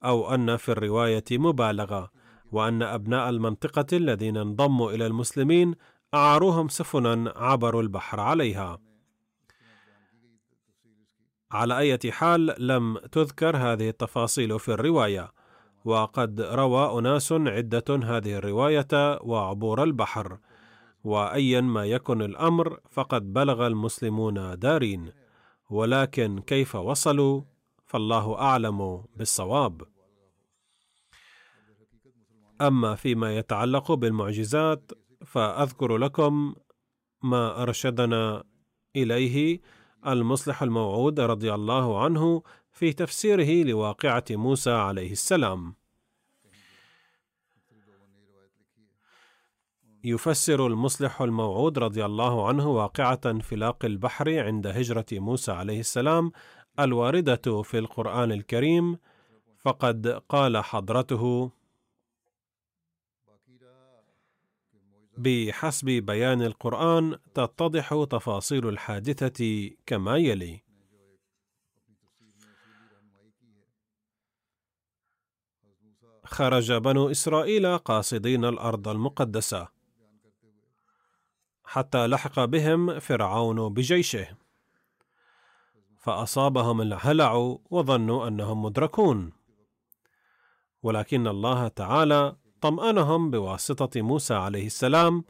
أو 0.04 0.34
أن 0.34 0.58
في 0.58 0.70
الرواية 0.70 1.24
مبالغة 1.32 2.12
وأن 2.52 2.82
أبناء 2.82 3.30
المنطقة 3.30 3.86
الذين 3.94 4.38
انضموا 4.38 4.92
إلى 4.92 5.08
المسلمين 5.08 5.76
أعاروهم 6.14 6.68
سفنا 6.68 7.34
عبروا 7.36 7.82
البحر 7.82 8.20
عليها. 8.20 8.80
على 11.52 11.80
اية 11.80 12.12
حال 12.12 12.56
لم 12.68 12.98
تذكر 13.12 13.58
هذه 13.58 13.90
التفاصيل 13.90 14.60
في 14.60 14.70
الرواية 14.70 15.32
وقد 15.86 16.42
روى 16.42 17.00
أناس 17.00 17.32
عدة 17.32 17.84
هذه 17.90 18.36
الرواية 18.36 19.20
وعبور 19.22 19.84
البحر 19.84 20.38
وأيا 21.04 21.62
ما 21.62 21.86
يكن 21.86 22.22
الأمر 22.22 22.80
فقد 22.90 23.34
بلغ 23.34 23.68
المسلمون 23.68 24.60
دارين. 24.60 25.21
ولكن 25.72 26.40
كيف 26.40 26.75
وصلوا 26.75 27.42
فالله 27.86 28.40
أعلم 28.40 29.03
بالصواب 29.16 29.81
أما 32.62 32.96
فيما 32.96 33.38
يتعلق 33.38 33.92
بالمعجزات 33.92 34.92
فأذكر 35.25 35.98
لكم 35.98 36.55
ما 37.24 37.62
أرشدنا 37.64 38.44
إليه 38.96 39.62
المصلح 40.07 40.64
الموعود 40.64 41.20
رضي 41.20 41.53
الله 41.53 42.03
عنه 42.03 42.44
في 42.72 42.94
تفسيره 42.94 43.64
لواقعة 43.70 44.24
موسى 44.31 44.72
عليه 44.72 45.12
السلام. 45.12 45.75
يفسر 50.03 50.68
المصلح 50.68 51.22
الموعود 51.22 51.79
رضي 51.79 52.05
الله 52.05 52.48
عنه 52.48 52.68
واقعة 52.68 53.20
انفلاق 53.25 53.85
البحر 53.85 54.40
عند 54.40 54.68
هجرة 54.68 55.05
موسى 55.11 55.51
عليه 55.51 55.79
السلام 55.79 56.31
الواردة 56.79 57.61
في 57.61 57.77
القرآن 57.77 58.31
الكريم 58.31 58.98
فقد 59.57 60.07
قال 60.07 60.57
حضرته 60.57 61.51
بحسب 65.18 65.85
بيان 65.85 66.42
القرآن 66.42 67.18
تتضح 67.33 68.05
تفاصيل 68.09 68.68
الحادثة 68.68 69.70
كما 69.85 70.18
يلي: 70.18 70.64
خرج 76.24 76.74
بنو 76.74 77.11
إسرائيل 77.11 77.77
قاصدين 77.77 78.46
الأرض 78.46 78.87
المقدسة، 78.87 79.80
حتى 81.72 82.07
لحق 82.07 82.46
بهم 82.46 83.00
فرعون 83.00 83.74
بجيشه، 83.74 84.27
فأصابهم 85.98 86.81
الهلع 86.81 87.57
وظنوا 87.70 88.27
أنهم 88.27 88.64
مدركون، 88.64 89.31
ولكن 90.84 91.27
الله 91.27 91.68
تعالى 91.68 92.36
طمأنهم 92.62 93.31
بواسطة 93.31 94.01
موسى 94.01 94.34
عليه 94.34 94.66
السلام 94.66 95.24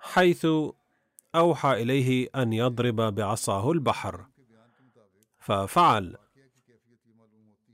حيث 0.00 0.46
أوحى 1.34 1.82
إليه 1.82 2.28
أن 2.36 2.52
يضرب 2.52 2.96
بعصاه 3.14 3.72
البحر. 3.72 4.26
ففعل. 5.38 6.16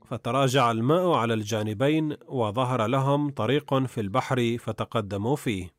فتراجع 0.05 0.71
الماء 0.71 1.11
على 1.11 1.33
الجانبين 1.33 2.17
وظهر 2.27 2.85
لهم 2.85 3.29
طريق 3.29 3.73
في 3.73 4.01
البحر 4.01 4.57
فتقدموا 4.59 5.35
فيه. 5.35 5.74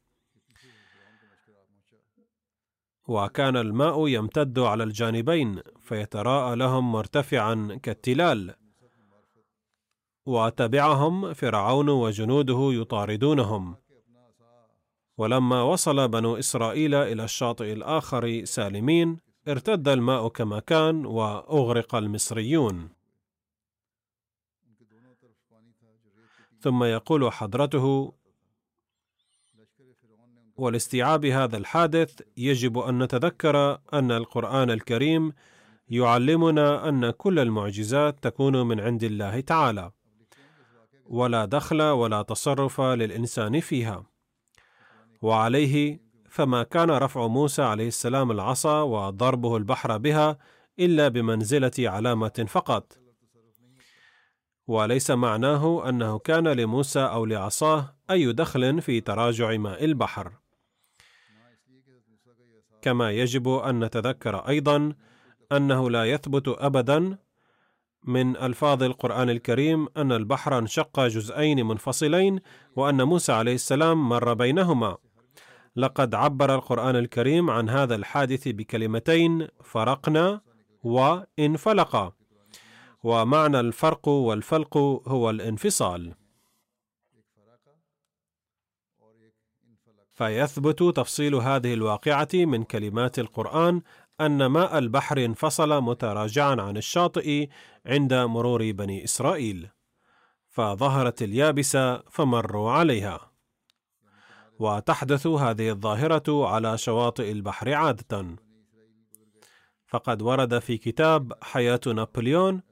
وكان 3.08 3.56
الماء 3.56 4.08
يمتد 4.08 4.58
على 4.58 4.84
الجانبين 4.84 5.62
فيتراءى 5.80 6.56
لهم 6.56 6.92
مرتفعا 6.92 7.78
كالتلال. 7.82 8.54
وتبعهم 10.26 11.32
فرعون 11.34 11.88
وجنوده 11.88 12.68
يطاردونهم. 12.72 13.76
ولما 15.18 15.62
وصل 15.62 16.08
بنو 16.08 16.36
إسرائيل 16.36 16.94
إلى 16.94 17.24
الشاطئ 17.24 17.72
الآخر 17.72 18.44
سالمين 18.44 19.18
ارتد 19.48 19.88
الماء 19.88 20.28
كما 20.28 20.60
كان 20.60 21.06
وأغرق 21.06 21.94
المصريون. 21.94 22.88
ثم 26.60 26.84
يقول 26.84 27.32
حضرته 27.32 28.12
ولاستيعاب 30.56 31.24
هذا 31.24 31.56
الحادث 31.56 32.20
يجب 32.36 32.78
أن 32.78 33.02
نتذكر 33.02 33.78
أن 33.92 34.12
القرآن 34.12 34.70
الكريم 34.70 35.32
يعلمنا 35.88 36.88
أن 36.88 37.10
كل 37.10 37.38
المعجزات 37.38 38.22
تكون 38.22 38.68
من 38.68 38.80
عند 38.80 39.04
الله 39.04 39.40
تعالى 39.40 39.90
ولا 41.06 41.44
دخل 41.44 41.82
ولا 41.82 42.22
تصرف 42.22 42.80
للإنسان 42.80 43.60
فيها. 43.60 44.06
وعليه 45.22 46.00
فما 46.28 46.62
كان 46.62 46.90
رفع 46.90 47.26
موسى 47.26 47.62
عليه 47.62 47.88
السلام 47.88 48.30
العصا 48.30 48.82
وضربه 48.82 49.56
البحر 49.56 49.98
بها 49.98 50.38
إلا 50.78 51.08
بمنزلة 51.08 51.72
علامة 51.78 52.46
فقط. 52.48 52.98
وليس 54.66 55.10
معناه 55.10 55.88
أنه 55.88 56.18
كان 56.18 56.48
لموسى 56.48 57.00
أو 57.00 57.24
لعصاه 57.24 57.96
أي 58.10 58.32
دخل 58.32 58.82
في 58.82 59.00
تراجع 59.00 59.56
ماء 59.56 59.84
البحر. 59.84 60.32
كما 62.86 63.10
يجب 63.10 63.48
أن 63.48 63.84
نتذكر 63.84 64.36
أيضا 64.36 64.92
أنه 65.52 65.90
لا 65.90 66.04
يثبت 66.04 66.48
ابدا 66.48 67.18
من 68.04 68.36
ألفاظ 68.36 68.82
القرآن 68.82 69.30
الكريم 69.30 69.88
أن 69.96 70.12
البحر 70.12 70.58
انشق 70.58 71.00
جزئين 71.00 71.66
منفصلين 71.66 72.40
وأن 72.76 73.02
موسى 73.02 73.32
عليه 73.32 73.54
السلام 73.54 74.08
مر 74.08 74.34
بينهما. 74.34 74.96
لقد 75.76 76.14
عبر 76.14 76.54
القرآن 76.54 76.96
الكريم 76.96 77.50
عن 77.50 77.68
هذا 77.68 77.94
الحادث 77.94 78.48
بكلمتين 78.48 79.48
فرقنا 79.64 80.40
وانفلق 80.82 82.14
ومعنى 83.02 83.60
الفرق 83.60 84.08
والفلق 84.08 84.76
هو 85.08 85.30
الانفصال. 85.30 86.14
فيثبت 90.16 90.82
تفصيل 90.82 91.34
هذه 91.34 91.74
الواقعة 91.74 92.28
من 92.34 92.64
كلمات 92.64 93.18
القرآن 93.18 93.82
أن 94.20 94.46
ماء 94.46 94.78
البحر 94.78 95.24
انفصل 95.24 95.82
متراجعا 95.82 96.56
عن 96.62 96.76
الشاطئ 96.76 97.48
عند 97.86 98.14
مرور 98.14 98.72
بني 98.72 99.04
إسرائيل. 99.04 99.68
فظهرت 100.48 101.22
اليابسة 101.22 101.98
فمروا 101.98 102.70
عليها. 102.70 103.32
وتحدث 104.58 105.26
هذه 105.26 105.70
الظاهرة 105.70 106.46
على 106.46 106.78
شواطئ 106.78 107.32
البحر 107.32 107.72
عادة. 107.72 108.36
فقد 109.86 110.22
ورد 110.22 110.58
في 110.58 110.78
كتاب 110.78 111.32
حياة 111.42 111.80
نابليون 111.86 112.62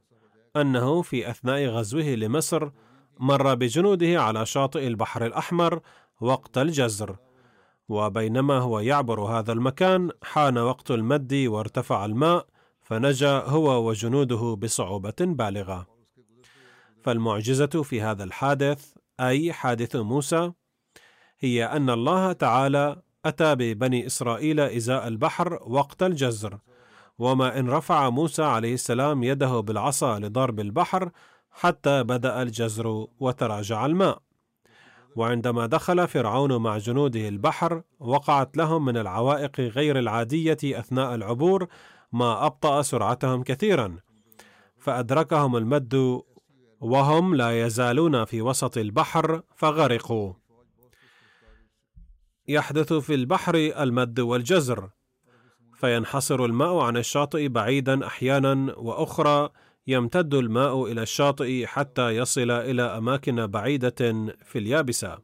أنه 0.57 1.02
في 1.02 1.30
أثناء 1.30 1.66
غزوه 1.66 2.04
لمصر 2.04 2.70
مر 3.18 3.54
بجنوده 3.54 4.22
على 4.22 4.46
شاطئ 4.46 4.87
البحر 4.87 5.26
الأحمر 5.26 5.80
وقت 6.20 6.59
الجزر. 6.59 7.23
وبينما 7.88 8.59
هو 8.59 8.81
يعبر 8.81 9.20
هذا 9.20 9.53
المكان 9.53 10.11
حان 10.23 10.59
وقت 10.59 10.90
المد 10.90 11.35
وارتفع 11.35 12.05
الماء 12.05 12.47
فنجا 12.83 13.38
هو 13.38 13.88
وجنوده 13.88 14.55
بصعوبة 14.55 15.14
بالغة. 15.20 15.87
فالمعجزة 17.03 17.83
في 17.83 18.03
هذا 18.03 18.25
الحادث 18.25 18.94
أي 19.20 19.53
حادث 19.53 19.97
موسى 19.97 20.53
هي 21.40 21.64
أن 21.64 21.90
الله 21.90 22.33
تعالى 22.33 23.03
أتى 23.25 23.55
ببني 23.55 24.07
إسرائيل 24.07 24.61
إزاء 24.61 25.09
البحر 25.09 25.59
وقت 25.66 26.03
الجزر 26.03 26.59
وما 27.18 27.59
إن 27.59 27.70
رفع 27.70 28.11
موسى 28.11 28.42
عليه 28.42 28.75
السلام 28.75 29.23
يده 29.23 29.61
بالعصا 29.61 30.18
لضرب 30.18 30.61
البحر 30.61 31.11
حتى 31.51 32.03
بدأ 32.03 32.42
الجزر 32.42 33.07
وتراجع 33.20 33.87
الماء. 33.87 34.23
وعندما 35.16 35.66
دخل 35.66 36.09
فرعون 36.09 36.57
مع 36.57 36.79
جنوده 36.79 37.29
البحر 37.29 37.83
وقعت 37.98 38.57
لهم 38.57 38.85
من 38.85 38.96
العوائق 38.96 39.61
غير 39.61 39.98
العادية 39.98 40.59
أثناء 40.64 41.14
العبور 41.14 41.66
ما 42.12 42.46
أبطأ 42.46 42.83
سرعتهم 42.83 43.42
كثيرا. 43.42 43.96
فأدركهم 44.79 45.57
المد 45.57 46.22
وهم 46.81 47.35
لا 47.35 47.66
يزالون 47.66 48.24
في 48.24 48.42
وسط 48.42 48.79
البحر 48.79 49.42
فغرقوا. 49.57 50.33
يحدث 52.48 52.92
في 52.92 53.14
البحر 53.14 53.55
المد 53.55 54.20
والجزر. 54.20 54.90
فينحصر 55.74 56.44
الماء 56.44 56.79
عن 56.79 56.96
الشاطئ 56.96 57.48
بعيدا 57.48 58.07
أحيانا 58.07 58.74
وأخرى 58.77 59.50
يمتد 59.87 60.35
الماء 60.35 60.92
إلى 60.92 61.03
الشاطئ 61.03 61.66
حتى 61.66 62.11
يصل 62.16 62.51
إلى 62.51 62.83
أماكن 62.83 63.47
بعيدة 63.47 63.97
في 64.44 64.59
اليابسة. 64.59 65.18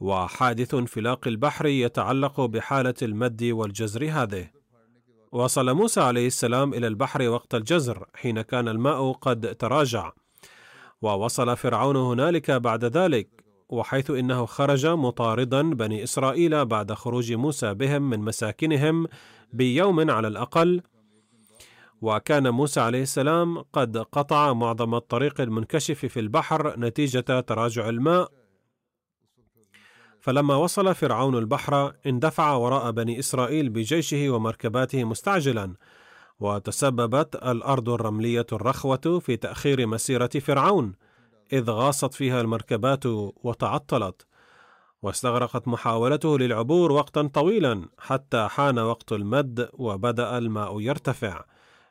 وحادث 0.00 0.74
انفلاق 0.74 1.28
البحر 1.28 1.66
يتعلق 1.66 2.40
بحالة 2.40 2.94
المد 3.02 3.44
والجزر 3.44 4.10
هذه. 4.10 4.50
وصل 5.32 5.74
موسى 5.74 6.00
عليه 6.00 6.26
السلام 6.26 6.74
إلى 6.74 6.86
البحر 6.86 7.28
وقت 7.28 7.54
الجزر 7.54 8.06
حين 8.14 8.40
كان 8.40 8.68
الماء 8.68 9.12
قد 9.12 9.56
تراجع. 9.56 10.12
ووصل 11.02 11.56
فرعون 11.56 11.96
هنالك 11.96 12.50
بعد 12.50 12.84
ذلك 12.84 13.44
وحيث 13.68 14.10
إنه 14.10 14.46
خرج 14.46 14.86
مطاردا 14.86 15.62
بني 15.62 16.02
إسرائيل 16.02 16.64
بعد 16.64 16.92
خروج 16.92 17.32
موسى 17.32 17.74
بهم 17.74 18.10
من 18.10 18.20
مساكنهم 18.20 19.06
بيوم 19.52 20.10
على 20.10 20.28
الأقل. 20.28 20.82
وكان 22.00 22.50
موسى 22.50 22.80
عليه 22.80 23.02
السلام 23.02 23.58
قد 23.72 23.98
قطع 23.98 24.52
معظم 24.52 24.94
الطريق 24.94 25.40
المنكشف 25.40 26.06
في 26.06 26.20
البحر 26.20 26.80
نتيجة 26.80 27.40
تراجع 27.40 27.88
الماء. 27.88 28.32
فلما 30.20 30.54
وصل 30.56 30.94
فرعون 30.94 31.38
البحر 31.38 31.92
اندفع 32.06 32.52
وراء 32.52 32.90
بني 32.90 33.18
إسرائيل 33.18 33.68
بجيشه 33.68 34.30
ومركباته 34.30 35.04
مستعجلا 35.04 35.74
وتسببت 36.40 37.36
الأرض 37.36 37.88
الرملية 37.88 38.46
الرخوة 38.52 39.20
في 39.20 39.36
تأخير 39.36 39.86
مسيرة 39.86 40.26
فرعون 40.26 40.94
إذ 41.52 41.70
غاصت 41.70 42.14
فيها 42.14 42.40
المركبات 42.40 43.06
وتعطلت. 43.44 44.26
واستغرقت 45.02 45.68
محاولته 45.68 46.38
للعبور 46.38 46.92
وقتا 46.92 47.22
طويلا 47.22 47.88
حتى 47.98 48.48
حان 48.48 48.78
وقت 48.78 49.12
المد 49.12 49.68
وبدأ 49.72 50.38
الماء 50.38 50.80
يرتفع. 50.80 51.44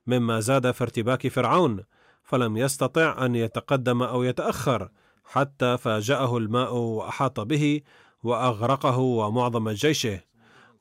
مما 0.09 0.39
زاد 0.39 0.71
في 0.71 0.83
ارتباك 0.83 1.27
فرعون 1.27 1.83
فلم 2.23 2.57
يستطع 2.57 3.25
أن 3.25 3.35
يتقدم 3.35 4.03
أو 4.03 4.23
يتأخر 4.23 4.89
حتى 5.23 5.77
فاجأه 5.77 6.37
الماء 6.37 6.75
وأحاط 6.75 7.39
به 7.39 7.81
وأغرقه 8.23 8.97
ومعظم 8.97 9.69
جيشه. 9.69 10.19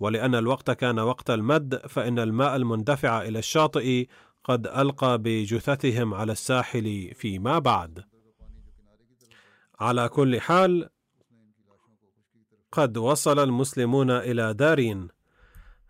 ولأن 0.01 0.35
الوقت 0.35 0.71
كان 0.71 0.99
وقت 0.99 1.31
المد 1.31 1.77
فإن 1.77 2.19
الماء 2.19 2.57
المندفع 2.57 3.23
إلى 3.23 3.39
الشاطئ 3.39 4.07
قد 4.45 4.67
ألقى 4.67 5.19
بجثثهم 5.19 6.15
على 6.15 6.33
الساحل 6.33 7.13
فيما 7.15 7.59
بعد. 7.59 8.05
على 9.81 10.09
كل 10.09 10.41
حال 10.41 10.89
قد 12.73 12.97
وصل 12.97 13.39
المسلمون 13.39 14.11
إلى 14.11 14.55
دارين. 14.55 15.09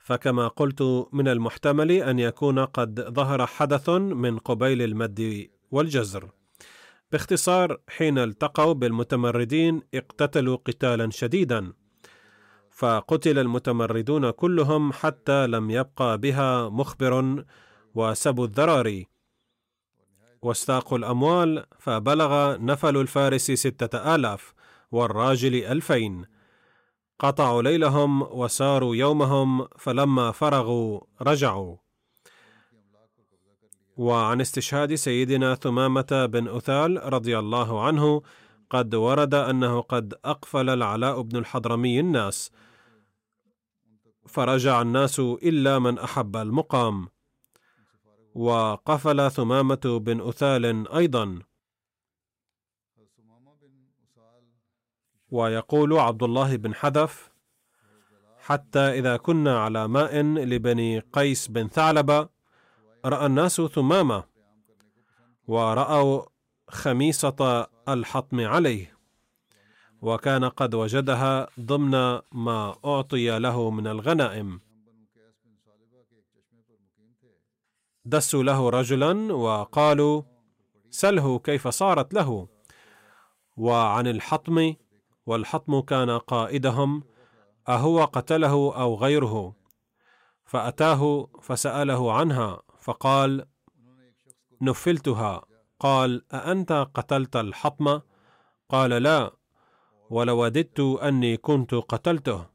فكما 0.08 0.48
قلت 0.48 1.08
من 1.12 1.28
المحتمل 1.28 1.92
أن 1.92 2.18
يكون 2.18 2.58
قد 2.58 3.00
ظهر 3.00 3.46
حدث 3.46 3.88
من 3.88 4.38
قبيل 4.38 4.82
المد 4.82 5.48
والجزر. 5.70 6.30
باختصار 7.12 7.80
حين 7.88 8.18
التقوا 8.18 8.72
بالمتمردين 8.72 9.82
اقتتلوا 9.94 10.56
قتالا 10.56 11.10
شديدا 11.10 11.72
فقتل 12.70 13.38
المتمردون 13.38 14.30
كلهم 14.30 14.92
حتى 14.92 15.46
لم 15.46 15.70
يبقى 15.70 16.18
بها 16.18 16.68
مخبر 16.68 17.44
وسبوا 17.94 18.46
الذراري 18.46 19.06
واستاقوا 20.42 20.98
الأموال 20.98 21.64
فبلغ 21.78 22.56
نفل 22.60 22.96
الفارس 22.96 23.50
ستة 23.50 24.14
آلاف 24.14 24.54
والراجل 24.90 25.54
ألفين. 25.54 26.37
قطعوا 27.18 27.62
ليلهم 27.62 28.22
وساروا 28.22 28.96
يومهم 28.96 29.68
فلما 29.78 30.32
فرغوا 30.32 31.00
رجعوا. 31.22 31.76
وعن 33.96 34.40
استشهاد 34.40 34.94
سيدنا 34.94 35.54
ثمامة 35.54 36.26
بن 36.32 36.48
أثال 36.48 37.12
رضي 37.12 37.38
الله 37.38 37.84
عنه 37.84 38.22
قد 38.70 38.94
ورد 38.94 39.34
أنه 39.34 39.80
قد 39.80 40.14
أقفل 40.24 40.70
العلاء 40.70 41.22
بن 41.22 41.36
الحضرمي 41.36 42.00
الناس. 42.00 42.50
فرجع 44.26 44.82
الناس 44.82 45.20
إلا 45.20 45.78
من 45.78 45.98
أحب 45.98 46.36
المقام. 46.36 47.08
وقفل 48.34 49.30
ثمامة 49.30 50.00
بن 50.04 50.20
أثال 50.28 50.88
أيضا. 50.88 51.38
ويقول 55.30 55.98
عبد 55.98 56.22
الله 56.22 56.56
بن 56.56 56.74
حذف 56.74 57.30
حتى 58.38 58.78
إذا 58.80 59.16
كنا 59.16 59.58
على 59.58 59.88
ماء 59.88 60.20
لبني 60.22 60.98
قيس 60.98 61.48
بن 61.48 61.68
ثعلبة 61.68 62.28
رأى 63.04 63.26
الناس 63.26 63.60
ثمامة 63.60 64.24
ورأوا 65.48 66.22
خميصة 66.68 67.68
الحطم 67.88 68.46
عليه 68.46 68.98
وكان 70.02 70.44
قد 70.44 70.74
وجدها 70.74 71.48
ضمن 71.60 72.20
ما 72.32 72.74
أعطي 72.84 73.38
له 73.38 73.70
من 73.70 73.86
الغنائم. 73.86 74.60
دسوا 78.04 78.42
له 78.42 78.70
رجلا 78.70 79.32
وقالوا 79.32 80.22
سله 80.90 81.38
كيف 81.38 81.68
صارت 81.68 82.14
له؟ 82.14 82.48
وعن 83.56 84.06
الحطم 84.06 84.74
والحطم 85.28 85.80
كان 85.80 86.10
قائدهم 86.10 87.02
أهو 87.68 88.04
قتله 88.04 88.52
أو 88.52 88.94
غيره؟ 88.94 89.54
فأتاه 90.44 91.28
فسأله 91.42 92.12
عنها 92.12 92.62
فقال 92.78 93.46
نفلتها. 94.62 95.42
قال 95.80 96.24
أأنت 96.32 96.72
قتلت 96.94 97.36
الحطم؟ 97.36 98.00
قال 98.68 98.90
لا 98.90 99.32
ولوددت 100.10 100.80
أني 100.80 101.36
كنت 101.36 101.74
قتلته. 101.74 102.46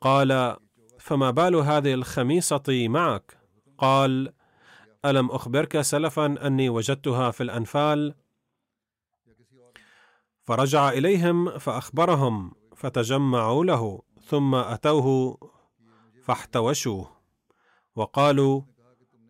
قال 0.00 0.56
فما 0.98 1.30
بال 1.30 1.54
هذه 1.54 1.94
الخميصة 1.94 2.88
معك؟ 2.88 3.38
قال 3.78 4.32
ألم 5.04 5.30
أخبرك 5.30 5.80
سلفا 5.80 6.46
أني 6.46 6.68
وجدتها 6.68 7.30
في 7.30 7.42
الأنفال؟ 7.42 8.14
فرجع 10.42 10.88
إليهم 10.88 11.58
فأخبرهم 11.58 12.52
فتجمعوا 12.76 13.64
له 13.64 14.02
ثم 14.24 14.54
أتوه 14.54 15.38
فاحتوشوه. 16.24 17.10
وقالوا 17.96 18.62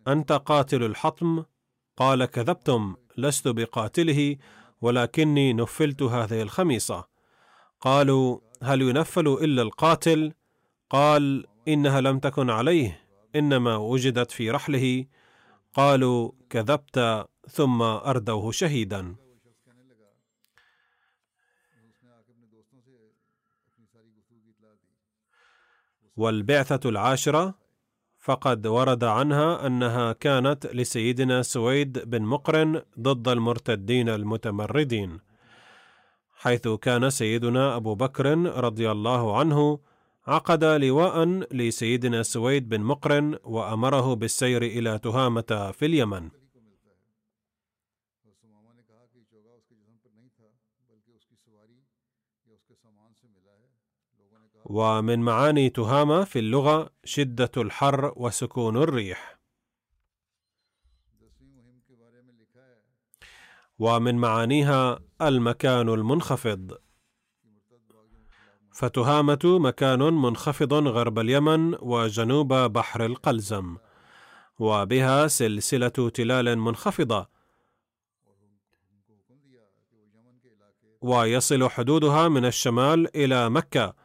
أنت 0.07 0.31
قاتل 0.31 0.83
الحطم؟ 0.83 1.43
قال 1.97 2.25
كذبتم 2.25 2.95
لست 3.17 3.47
بقاتله 3.47 4.37
ولكني 4.81 5.53
نفلت 5.53 6.01
هذه 6.01 6.41
الخميصة. 6.41 7.07
قالوا 7.81 8.39
هل 8.63 8.81
ينفل 8.81 9.27
إلا 9.27 9.61
القاتل؟ 9.61 10.33
قال 10.89 11.45
إنها 11.67 12.01
لم 12.01 12.19
تكن 12.19 12.49
عليه 12.49 13.01
إنما 13.35 13.75
وجدت 13.75 14.31
في 14.31 14.51
رحله. 14.51 15.05
قالوا 15.73 16.31
كذبت 16.49 17.27
ثم 17.49 17.81
أردوه 17.81 18.51
شهيدا. 18.51 19.22
والبعثة 26.17 26.89
العاشرة 26.89 27.55
فقد 28.19 28.67
ورد 28.67 29.03
عنها 29.03 29.67
أنها 29.67 30.13
كانت 30.13 30.67
لسيدنا 30.73 31.41
سويد 31.41 32.09
بن 32.09 32.21
مقرن 32.21 32.81
ضد 32.99 33.27
المرتدين 33.27 34.09
المتمردين 34.09 35.19
حيث 36.33 36.67
كان 36.67 37.09
سيدنا 37.09 37.75
أبو 37.75 37.95
بكر 37.95 38.25
رضي 38.63 38.91
الله 38.91 39.37
عنه 39.39 39.79
عقد 40.27 40.63
لواء 40.63 41.25
لسيدنا 41.51 42.23
سويد 42.23 42.69
بن 42.69 42.81
مقرن 42.81 43.37
وأمره 43.43 44.13
بالسير 44.13 44.61
إلى 44.63 44.99
تهامة 44.99 45.71
في 45.73 45.85
اليمن. 45.85 46.29
ومن 54.65 55.19
معاني 55.19 55.69
تهامة 55.69 56.23
في 56.23 56.39
اللغة 56.39 56.89
شدة 57.03 57.51
الحر 57.57 58.13
وسكون 58.15 58.77
الريح. 58.77 59.39
ومن 63.79 64.15
معانيها 64.15 64.99
المكان 65.21 65.89
المنخفض. 65.89 66.77
فتهامة 68.73 69.39
مكان 69.43 69.99
منخفض 69.99 70.73
غرب 70.73 71.19
اليمن 71.19 71.75
وجنوب 71.81 72.53
بحر 72.53 73.05
القلزم. 73.05 73.77
وبها 74.59 75.27
سلسلة 75.27 75.87
تلال 75.89 76.59
منخفضة. 76.59 77.29
ويصل 81.01 81.69
حدودها 81.69 82.27
من 82.27 82.45
الشمال 82.45 83.17
إلى 83.17 83.49
مكة. 83.49 84.02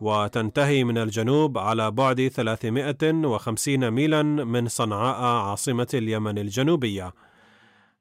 وتنتهي 0.00 0.84
من 0.84 0.98
الجنوب 0.98 1.58
على 1.58 1.90
بعد 1.90 2.28
350 2.28 3.90
ميلا 3.90 4.22
من 4.22 4.68
صنعاء 4.68 5.24
عاصمة 5.24 5.88
اليمن 5.94 6.38
الجنوبية. 6.38 7.14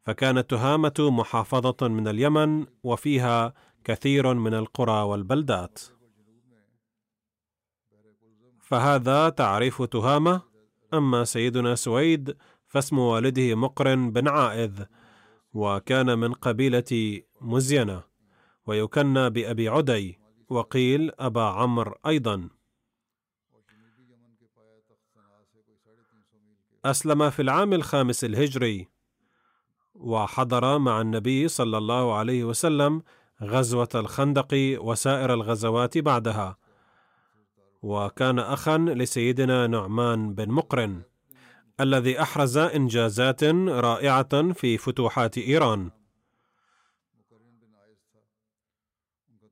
فكانت 0.01 0.49
تهامة 0.49 0.93
محافظة 0.99 1.87
من 1.87 2.07
اليمن 2.07 2.65
وفيها 2.83 3.53
كثير 3.83 4.33
من 4.33 4.53
القرى 4.53 5.03
والبلدات. 5.03 5.79
فهذا 8.61 9.29
تعريف 9.29 9.81
تهامة؟ 9.81 10.41
أما 10.93 11.23
سيدنا 11.23 11.75
سويد 11.75 12.37
فاسم 12.67 12.99
والده 12.99 13.55
مقرن 13.55 14.11
بن 14.11 14.27
عائذ 14.27 14.83
وكان 15.53 16.19
من 16.19 16.33
قبيلة 16.33 17.21
مزينة 17.41 18.03
ويكنى 18.65 19.29
بأبي 19.29 19.69
عدي. 19.69 20.22
وقيل 20.53 21.11
أبا 21.19 21.41
عمرو 21.41 21.95
أيضا. 22.05 22.49
أسلم 26.85 27.29
في 27.29 27.41
العام 27.41 27.73
الخامس 27.73 28.23
الهجري 28.23 28.87
وحضر 29.95 30.77
مع 30.77 31.01
النبي 31.01 31.47
صلى 31.47 31.77
الله 31.77 32.15
عليه 32.15 32.43
وسلم 32.43 33.03
غزوة 33.41 33.89
الخندق 33.95 34.77
وسائر 34.81 35.33
الغزوات 35.33 35.97
بعدها. 35.97 36.57
وكان 37.81 38.39
اخا 38.39 38.77
لسيدنا 38.77 39.67
نعمان 39.67 40.33
بن 40.33 40.49
مقرن 40.51 41.01
الذي 41.79 42.21
أحرز 42.21 42.57
إنجازات 42.57 43.43
رائعة 43.87 44.53
في 44.53 44.77
فتوحات 44.77 45.37
إيران. 45.37 46.02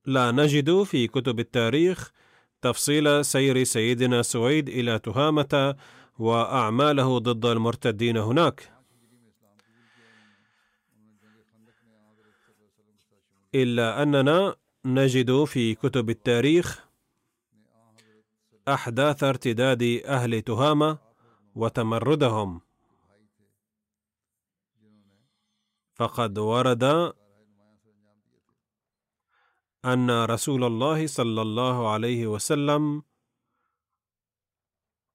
لا 0.05 0.31
نجد 0.31 0.83
في 0.83 1.07
كتب 1.07 1.39
التاريخ 1.39 2.11
تفصيل 2.61 3.25
سير 3.25 3.63
سيدنا 3.63 4.21
سويد 4.21 4.69
إلى 4.69 4.99
تهامة 4.99 5.75
وأعماله 6.19 7.17
ضد 7.19 7.45
المرتدين 7.45 8.17
هناك. 8.17 8.71
إلا 13.55 14.03
أننا 14.03 14.55
نجد 14.85 15.43
في 15.43 15.75
كتب 15.75 16.09
التاريخ 16.09 16.85
أحداث 18.67 19.23
ارتداد 19.23 19.83
أهل 20.05 20.41
تهامة 20.41 20.97
وتمردهم. 21.55 22.61
فقد 25.93 26.37
ورد 26.37 27.13
أن 29.85 30.23
رسول 30.25 30.63
الله 30.63 31.07
صلى 31.07 31.41
الله 31.41 31.91
عليه 31.91 32.27
وسلم 32.27 33.03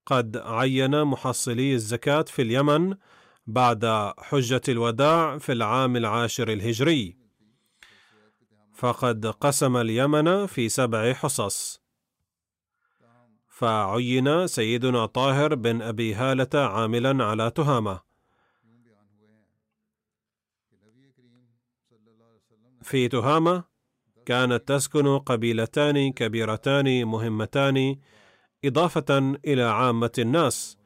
قد 0.06 0.36
عين 0.36 1.04
محصلي 1.04 1.74
الزكاة 1.74 2.22
في 2.22 2.42
اليمن 2.42 2.96
بعد 3.46 4.12
حجة 4.18 4.60
الوداع 4.68 5.38
في 5.38 5.52
العام 5.52 5.96
العاشر 5.96 6.52
الهجري. 6.52 7.16
فقد 8.74 9.26
قسم 9.26 9.76
اليمن 9.76 10.46
في 10.46 10.68
سبع 10.68 11.12
حصص. 11.12 11.80
فعين 13.48 14.46
سيدنا 14.46 15.06
طاهر 15.06 15.54
بن 15.54 15.82
أبي 15.82 16.14
هالة 16.14 16.48
عاملا 16.54 17.24
على 17.24 17.50
تهامة. 17.50 18.00
في 22.82 23.08
تهامة 23.08 23.75
كانت 24.26 24.68
تسكن 24.68 25.18
قبيلتان 25.18 26.12
كبيرتان 26.12 27.04
مهمتان 27.04 27.96
إضافة 28.64 29.18
إلى 29.44 29.62
عامة 29.62 30.10
الناس 30.18 30.78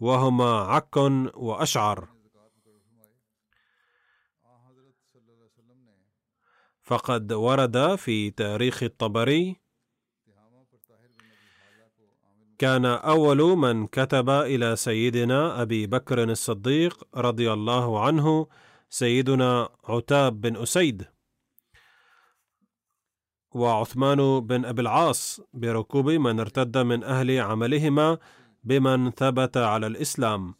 وهما 0.00 0.58
عك 0.58 0.96
وأشعر. 1.36 2.08
فقد 6.82 7.32
ورد 7.32 7.94
في 7.94 8.30
تاريخ 8.30 8.82
الطبري 8.82 9.56
كان 12.58 12.84
أول 12.84 13.38
من 13.38 13.86
كتب 13.86 14.30
إلى 14.30 14.76
سيدنا 14.76 15.62
أبي 15.62 15.86
بكر 15.86 16.22
الصديق 16.22 17.04
رضي 17.16 17.52
الله 17.52 18.04
عنه 18.04 18.46
سيدنا 18.88 19.68
عتاب 19.84 20.40
بن 20.40 20.56
أسيد. 20.56 21.13
وعثمان 23.54 24.40
بن 24.40 24.64
أبي 24.64 24.82
العاص 24.82 25.40
بركوب 25.52 26.10
من 26.10 26.40
ارتد 26.40 26.78
من 26.78 27.04
أهل 27.04 27.40
عملهما 27.40 28.18
بمن 28.64 29.10
ثبت 29.10 29.56
على 29.56 29.86
الإسلام. 29.86 30.54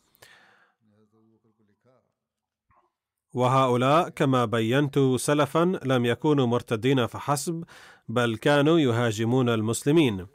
وهؤلاء 3.34 4.08
كما 4.08 4.44
بينت 4.44 4.98
سلفا 5.16 5.80
لم 5.84 6.04
يكونوا 6.04 6.46
مرتدين 6.46 7.06
فحسب 7.06 7.64
بل 8.08 8.36
كانوا 8.36 8.78
يهاجمون 8.78 9.48
المسلمين. 9.48 10.26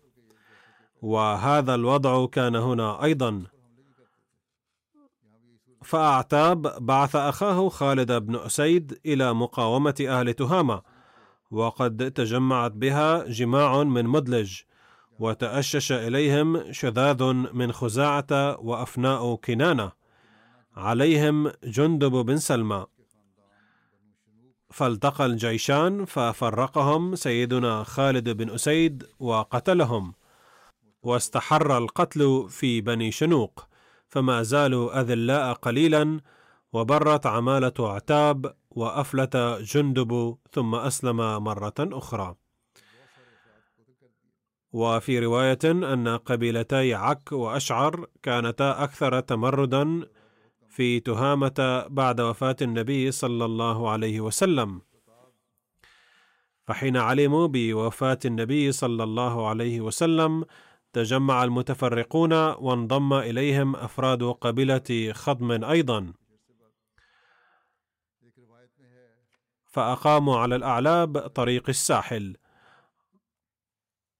وهذا 1.01 1.75
الوضع 1.75 2.25
كان 2.25 2.55
هنا 2.55 3.03
أيضا. 3.03 3.43
فأعتاب 5.83 6.85
بعث 6.85 7.15
أخاه 7.15 7.69
خالد 7.69 8.11
بن 8.11 8.35
أسيد 8.35 8.99
إلى 9.05 9.33
مقاومة 9.33 9.95
أهل 10.01 10.33
تهامة. 10.33 10.81
وقد 11.51 12.11
تجمعت 12.11 12.71
بها 12.71 13.27
جماع 13.27 13.83
من 13.83 14.05
مدلج 14.05 14.61
وتأشش 15.19 15.91
إليهم 15.91 16.71
شذاذ 16.71 17.23
من 17.33 17.71
خزاعة 17.71 18.59
وأفناء 18.59 19.35
كنانة. 19.35 19.91
عليهم 20.75 21.51
جندب 21.63 22.11
بن 22.11 22.37
سلمى. 22.37 22.85
فالتقى 24.71 25.25
الجيشان 25.25 26.05
ففرقهم 26.05 27.15
سيدنا 27.15 27.83
خالد 27.83 28.29
بن 28.29 28.49
أسيد 28.49 29.03
وقتلهم. 29.19 30.13
واستحر 31.03 31.77
القتل 31.77 32.45
في 32.49 32.81
بني 32.81 33.11
شنوق 33.11 33.67
فما 34.07 34.43
زالوا 34.43 35.01
أذلاء 35.01 35.53
قليلا 35.53 36.19
وبرت 36.73 37.25
عمالة 37.25 37.73
عتاب 37.79 38.55
وأفلت 38.71 39.37
جندب 39.61 40.37
ثم 40.51 40.75
أسلم 40.75 41.43
مرة 41.43 41.73
أخرى. 41.79 42.35
وفي 44.73 45.19
رواية 45.19 45.59
أن 45.65 46.07
قبيلتي 46.07 46.93
عك 46.93 47.31
وأشعر 47.31 48.05
كانتا 48.23 48.83
أكثر 48.83 49.19
تمردا 49.19 50.07
في 50.69 50.99
تهامة 50.99 51.85
بعد 51.89 52.21
وفاة 52.21 52.55
النبي 52.61 53.11
صلى 53.11 53.45
الله 53.45 53.89
عليه 53.89 54.21
وسلم. 54.21 54.81
فحين 56.67 56.97
علموا 56.97 57.47
بوفاة 57.47 58.19
النبي 58.25 58.71
صلى 58.71 59.03
الله 59.03 59.47
عليه 59.47 59.81
وسلم 59.81 60.45
تجمع 60.93 61.43
المتفرقون 61.43 62.33
وانضم 62.33 63.13
إليهم 63.13 63.75
أفراد 63.75 64.23
قبيلة 64.23 65.11
خضم 65.13 65.63
أيضا. 65.63 66.13
فأقاموا 69.69 70.37
على 70.37 70.55
الأعلاب 70.55 71.17
طريق 71.17 71.69
الساحل. 71.69 72.37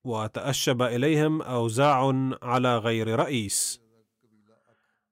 وتأشب 0.04 0.82
إليهم 0.82 1.42
أوزاع 1.42 2.14
على 2.42 2.78
غير 2.78 3.20
رئيس. 3.20 3.82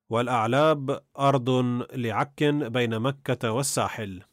والأعلاب 0.10 1.04
أرض 1.19 1.50
لعك 1.93 2.43
بين 2.43 3.00
مكة 3.00 3.52
والساحل. 3.52 4.23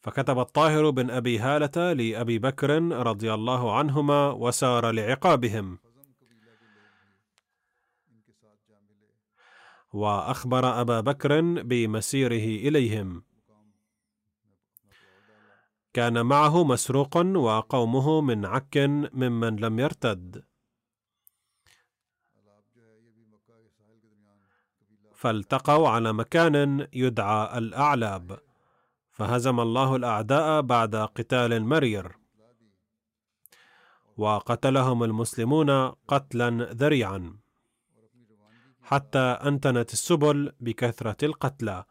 فكتب 0.00 0.38
الطاهر 0.38 0.90
بن 0.90 1.10
أبي 1.10 1.38
هالة 1.38 1.92
لأبي 1.92 2.38
بكر 2.38 2.82
رضي 2.82 3.34
الله 3.34 3.76
عنهما 3.76 4.30
وسار 4.30 4.90
لعقابهم. 4.90 5.78
وأخبر 9.92 10.80
أبا 10.80 11.00
بكر 11.00 11.40
بمسيره 11.62 12.68
إليهم. 12.68 13.24
كان 15.92 16.26
معه 16.26 16.64
مسروق 16.64 17.16
وقومه 17.16 18.20
من 18.20 18.46
عك 18.46 18.76
ممن 19.12 19.56
لم 19.56 19.78
يرتد. 19.78 20.44
فالتقوا 25.14 25.88
على 25.88 26.12
مكان 26.12 26.86
يدعى 26.92 27.58
الأعلاب. 27.58 28.40
فهزم 29.10 29.60
الله 29.60 29.96
الأعداء 29.96 30.60
بعد 30.60 30.96
قتال 30.96 31.64
مرير. 31.64 32.16
وقتلهم 34.16 35.04
المسلمون 35.04 35.70
قتلا 35.88 36.50
ذريعا. 36.72 37.39
حتى 38.90 39.18
أنتنت 39.18 39.92
السبل 39.92 40.52
بكثرة 40.60 41.16
القتلى. 41.22 41.84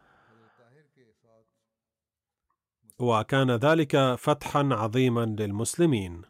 وكان 3.00 3.52
ذلك 3.52 4.16
فتحا 4.16 4.70
عظيما 4.72 5.26
للمسلمين. 5.26 6.22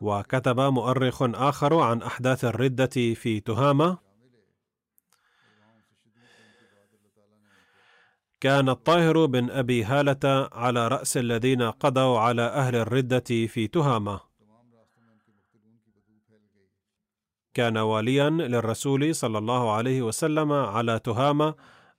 وكتب 0.00 0.60
مؤرخ 0.60 1.22
آخر 1.22 1.80
عن 1.80 2.02
أحداث 2.02 2.44
الردة 2.44 3.14
في 3.14 3.40
تهامة. 3.40 3.98
كان 8.40 8.68
الطاهر 8.68 9.26
بن 9.26 9.50
أبي 9.50 9.84
هالة 9.84 10.48
على 10.52 10.88
رأس 10.88 11.16
الذين 11.16 11.62
قضوا 11.62 12.18
على 12.18 12.42
أهل 12.42 12.76
الردة 12.76 13.46
في 13.46 13.68
تهامة. 13.68 14.33
كان 17.54 17.76
واليا 17.76 18.30
للرسول 18.30 19.14
صلى 19.14 19.38
الله 19.38 19.72
عليه 19.72 20.02
وسلم 20.02 20.52
على 20.52 20.98
تهامة 20.98 21.54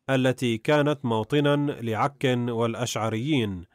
التي 0.10 0.58
كانت 0.58 1.06
موطنا 1.06 1.56
لعك 1.82 2.24
والأشعريين. 2.48 3.66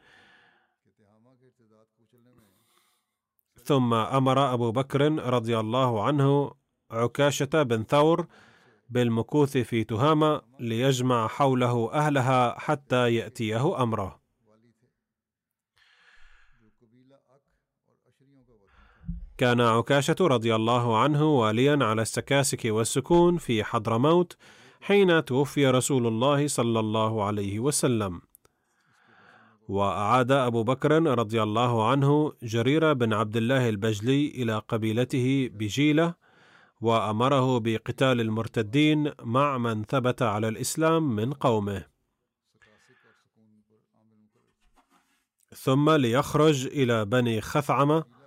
ثم 3.63 3.93
أمر 3.93 4.53
أبو 4.53 4.71
بكر 4.71 5.01
رضي 5.33 5.59
الله 5.59 6.03
عنه 6.03 6.51
عكاشة 6.91 7.63
بن 7.63 7.83
ثور 7.83 8.27
بالمكوث 8.89 9.57
في 9.57 9.83
تهامة 9.83 10.41
ليجمع 10.59 11.27
حوله 11.27 11.93
أهلها 11.93 12.59
حتى 12.59 13.15
يأتيه 13.15 13.83
أمره. 13.83 14.20
كان 19.41 19.61
عكاشة 19.61 20.15
رضي 20.21 20.55
الله 20.55 20.97
عنه 20.97 21.39
واليا 21.39 21.77
على 21.81 22.01
السكاسك 22.01 22.61
والسكون 22.65 23.37
في 23.37 23.63
حضرموت 23.63 24.37
حين 24.81 25.25
توفي 25.25 25.67
رسول 25.67 26.07
الله 26.07 26.47
صلى 26.47 26.79
الله 26.79 27.23
عليه 27.23 27.59
وسلم. 27.59 28.21
وأعاد 29.67 30.31
أبو 30.31 30.63
بكر 30.63 30.91
رضي 31.19 31.43
الله 31.43 31.89
عنه 31.89 32.33
جرير 32.43 32.93
بن 32.93 33.13
عبد 33.13 33.37
الله 33.37 33.69
البجلي 33.69 34.27
إلى 34.27 34.57
قبيلته 34.57 35.49
بجيلة 35.53 36.13
وأمره 36.81 37.59
بقتال 37.59 38.21
المرتدين 38.21 39.11
مع 39.23 39.57
من 39.57 39.83
ثبت 39.83 40.21
على 40.21 40.47
الإسلام 40.47 41.15
من 41.15 41.33
قومه. 41.33 41.85
ثم 45.55 45.89
ليخرج 45.89 46.65
إلى 46.65 47.05
بني 47.05 47.41
خثعمة 47.41 48.20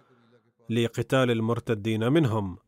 لقتال 0.70 1.30
المرتدين 1.30 2.12
منهم. 2.12 2.58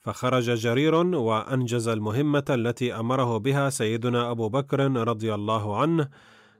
فخرج 0.00 0.50
جرير 0.50 0.94
وأنجز 0.94 1.88
المهمة 1.88 2.44
التي 2.50 2.94
أمره 2.94 3.38
بها 3.38 3.70
سيدنا 3.70 4.30
أبو 4.30 4.48
بكر 4.48 4.90
رضي 4.90 5.34
الله 5.34 5.76
عنه 5.76 6.08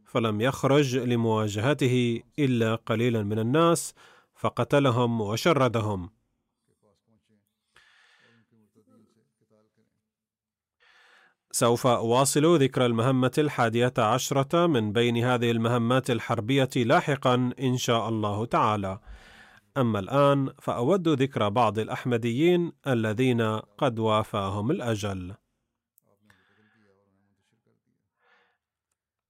فلم 0.05 0.41
يخرج 0.41 0.97
لمواجهته 0.97 2.23
إلا 2.39 2.75
قليلا 2.75 3.23
من 3.23 3.39
الناس 3.39 3.95
فقتلهم 4.35 5.21
وشردهم. 5.21 6.11
سوف 11.55 11.87
أواصل 11.87 12.63
ذكر 12.63 12.87
المهمة 12.87 13.31
الحادية 13.39 13.93
عشرة 13.99 14.67
من 14.67 14.93
بين 14.93 15.17
هذه 15.17 15.51
المهمات 15.51 16.11
الحربية 16.11 16.71
لاحقا 16.77 17.53
إن 17.61 17.77
شاء 17.77 18.09
الله 18.09 18.47
تعالى. 18.47 19.01
أما 19.77 19.99
الآن 19.99 20.53
فأود 20.63 21.09
ذكر 21.09 21.49
بعض 21.49 21.79
الأحمديين 21.79 22.73
الذين 22.87 23.43
قد 23.59 23.99
وافاهم 23.99 24.71
الأجل. 24.71 25.35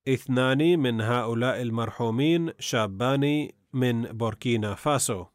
اثنان 0.09 0.79
من 0.79 1.01
هؤلاء 1.01 1.63
المرحومين 1.63 2.53
شابان 2.59 3.49
من 3.73 4.03
بوركينا 4.03 4.75
فاسو. 4.75 5.27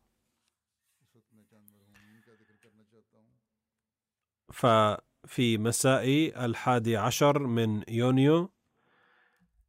ففي 5.29 5.57
مساء 5.57 6.05
الحادي 6.45 6.97
عشر 6.97 7.39
من 7.39 7.83
يونيو. 7.87 8.51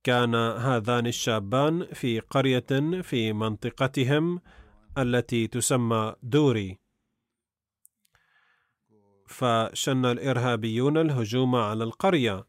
كان 0.04 0.34
هذان 0.34 1.06
الشابان 1.06 1.84
في 1.84 2.20
قرية 2.20 3.00
في 3.02 3.32
منطقتهم 3.32 4.40
التي 4.98 5.46
تسمى 5.46 6.14
دوري. 6.22 6.78
فشن 9.26 10.04
الإرهابيون 10.04 10.98
الهجوم 10.98 11.54
على 11.56 11.84
القرية. 11.84 12.46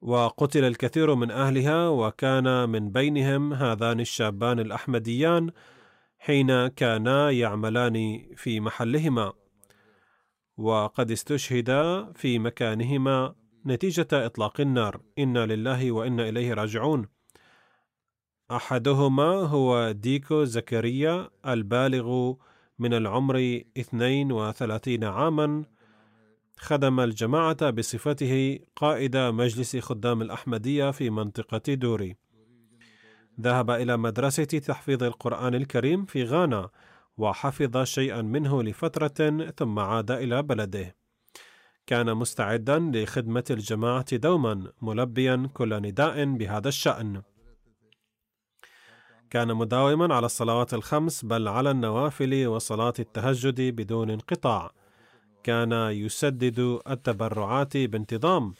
وقتل 0.00 0.64
الكثير 0.64 1.14
من 1.14 1.30
أهلها 1.30 1.88
وكان 1.88 2.68
من 2.68 2.90
بينهم 2.92 3.52
هذان 3.52 4.00
الشابان 4.00 4.60
الأحمديان 4.60 5.50
حين 6.18 6.66
كانا 6.66 7.30
يعملان 7.30 8.26
في 8.36 8.60
محلهما. 8.60 9.45
وقد 10.58 11.10
استشهدا 11.10 12.12
في 12.12 12.38
مكانهما 12.38 13.34
نتيجة 13.66 14.08
إطلاق 14.12 14.60
النار. 14.60 15.00
إنا 15.18 15.46
لله 15.46 15.92
وإنا 15.92 16.28
إليه 16.28 16.54
راجعون. 16.54 17.08
أحدهما 18.50 19.24
هو 19.24 19.92
ديكو 19.92 20.44
زكريا 20.44 21.30
البالغ 21.46 22.34
من 22.78 22.94
العمر 22.94 23.62
32 23.78 25.04
عاما 25.04 25.64
خدم 26.56 27.00
الجماعة 27.00 27.70
بصفته 27.70 28.58
قائد 28.76 29.16
مجلس 29.16 29.76
خدام 29.76 30.22
الأحمدية 30.22 30.90
في 30.90 31.10
منطقة 31.10 31.74
دوري. 31.74 32.16
ذهب 33.40 33.70
إلى 33.70 33.96
مدرسة 33.96 34.44
تحفيظ 34.44 35.02
القرآن 35.02 35.54
الكريم 35.54 36.04
في 36.04 36.24
غانا. 36.24 36.70
وحفظ 37.18 37.82
شيئا 37.82 38.22
منه 38.22 38.62
لفترة 38.62 39.50
ثم 39.56 39.78
عاد 39.78 40.10
إلى 40.10 40.42
بلده. 40.42 40.96
كان 41.86 42.14
مستعدا 42.14 42.78
لخدمة 42.78 43.44
الجماعة 43.50 44.16
دوما 44.16 44.72
ملبيا 44.82 45.48
كل 45.54 45.82
نداء 45.82 46.24
بهذا 46.24 46.68
الشأن. 46.68 47.22
كان 49.30 49.54
مداوما 49.54 50.14
على 50.14 50.26
الصلوات 50.26 50.74
الخمس 50.74 51.24
بل 51.24 51.48
على 51.48 51.70
النوافل 51.70 52.46
وصلاة 52.46 52.94
التهجد 52.98 53.60
بدون 53.60 54.10
انقطاع. 54.10 54.70
كان 55.42 55.72
يسدد 55.72 56.80
التبرعات 56.90 57.76
بانتظام 57.76 58.54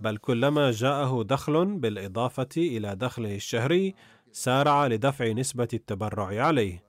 بل 0.00 0.16
كلما 0.16 0.70
جاءه 0.70 1.22
دخل 1.22 1.66
بالإضافة 1.66 2.48
إلى 2.56 2.96
دخله 2.96 3.34
الشهري 3.34 3.94
سارع 4.32 4.86
لدفع 4.86 5.32
نسبة 5.32 5.68
التبرع 5.74 6.46
عليه. 6.46 6.86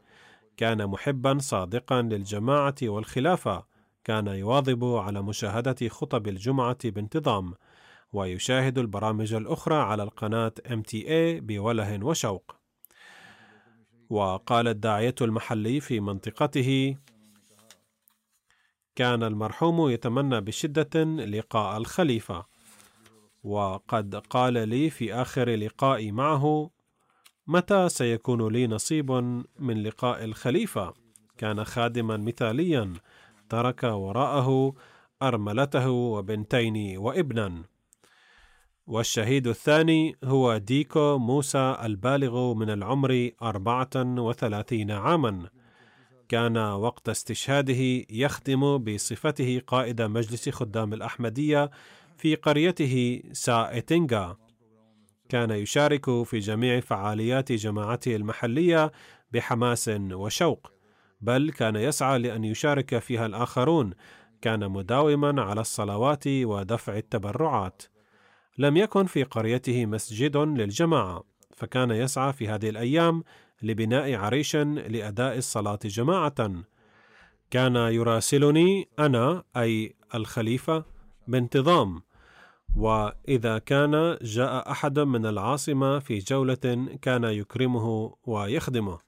كان 0.57 0.87
محبا 0.87 1.37
صادقا 1.39 2.01
للجماعة 2.01 2.75
والخلافة. 2.83 3.65
كان 4.03 4.27
يواظب 4.27 4.85
على 4.85 5.21
مشاهدة 5.21 5.89
خطب 5.89 6.27
الجمعة 6.27 6.77
بانتظام 6.89 7.53
ويشاهد 8.13 8.77
البرامج 8.77 9.33
الأخرى 9.33 9.75
على 9.75 10.03
القناة 10.03 10.53
MTA 10.67 11.41
بوله 11.41 12.05
وشوق. 12.05 12.55
وقال 14.09 14.67
الداعية 14.67 15.15
المحلي 15.21 15.79
في 15.79 15.99
منطقته 15.99 16.97
كان 18.95 19.23
المرحوم 19.23 19.89
يتمنى 19.89 20.41
بشدة 20.41 21.03
لقاء 21.03 21.77
الخليفة 21.77 22.45
وقد 23.43 24.15
قال 24.15 24.69
لي 24.69 24.89
في 24.89 25.13
آخر 25.13 25.49
لقائي 25.49 26.11
معه 26.11 26.69
متى 27.47 27.89
سيكون 27.89 28.53
لي 28.53 28.67
نصيب 28.67 29.11
من 29.59 29.83
لقاء 29.83 30.23
الخليفة؟ 30.23 30.93
كان 31.37 31.63
خادما 31.63 32.17
مثاليا 32.17 32.93
ترك 33.49 33.83
وراءه 33.83 34.73
أرملته 35.21 35.89
وبنتين 35.89 36.97
وابنا. 36.97 37.63
والشهيد 38.87 39.47
الثاني 39.47 40.15
هو 40.23 40.57
ديكو 40.57 41.17
موسى 41.17 41.77
البالغ 41.83 42.53
من 42.53 42.69
العمر 42.69 43.31
أربعة 43.41 43.89
وثلاثين 43.95 44.91
عاما. 44.91 45.49
كان 46.29 46.57
وقت 46.57 47.09
استشهاده 47.09 48.05
يخدم 48.09 48.77
بصفته 48.77 49.61
قائد 49.67 50.01
مجلس 50.01 50.49
خدام 50.49 50.93
الأحمدية 50.93 51.71
في 52.17 52.35
قريته 52.35 53.23
سائتينغا 53.31 54.37
كان 55.29 55.51
يشارك 55.51 56.23
في 56.23 56.39
جميع 56.39 56.79
فعاليات 56.79 57.51
جماعته 57.51 58.15
المحلية 58.15 58.91
بحماس 59.31 59.91
وشوق 60.11 60.71
بل 61.21 61.51
كان 61.51 61.75
يسعى 61.75 62.19
لأن 62.19 62.43
يشارك 62.43 62.97
فيها 62.99 63.25
الآخرون 63.25 63.93
كان 64.41 64.71
مداوما 64.71 65.41
على 65.41 65.61
الصلوات 65.61 66.23
ودفع 66.27 66.97
التبرعات. 66.97 67.83
لم 68.57 68.77
يكن 68.77 69.05
في 69.05 69.23
قريته 69.23 69.85
مسجد 69.85 70.37
للجماعة 70.37 71.23
فكان 71.55 71.91
يسعى 71.91 72.33
في 72.33 72.47
هذه 72.47 72.69
الأيام 72.69 73.23
لبناء 73.61 74.15
عريش 74.15 74.55
لأداء 74.55 75.37
الصلاة 75.37 75.79
جماعة. 75.85 76.63
كان 77.51 77.75
يراسلني 77.75 78.89
أنا 78.99 79.43
أي 79.57 79.95
الخليفة 80.15 80.85
بانتظام. 81.27 82.01
وإذا 82.77 83.57
كان 83.57 84.17
جاء 84.21 84.71
أحد 84.71 84.99
من 84.99 85.25
العاصمة 85.25 85.99
في 85.99 86.17
جولة 86.17 86.87
كان 87.01 87.23
يكرمه 87.23 88.15
ويخدمه 88.23 88.99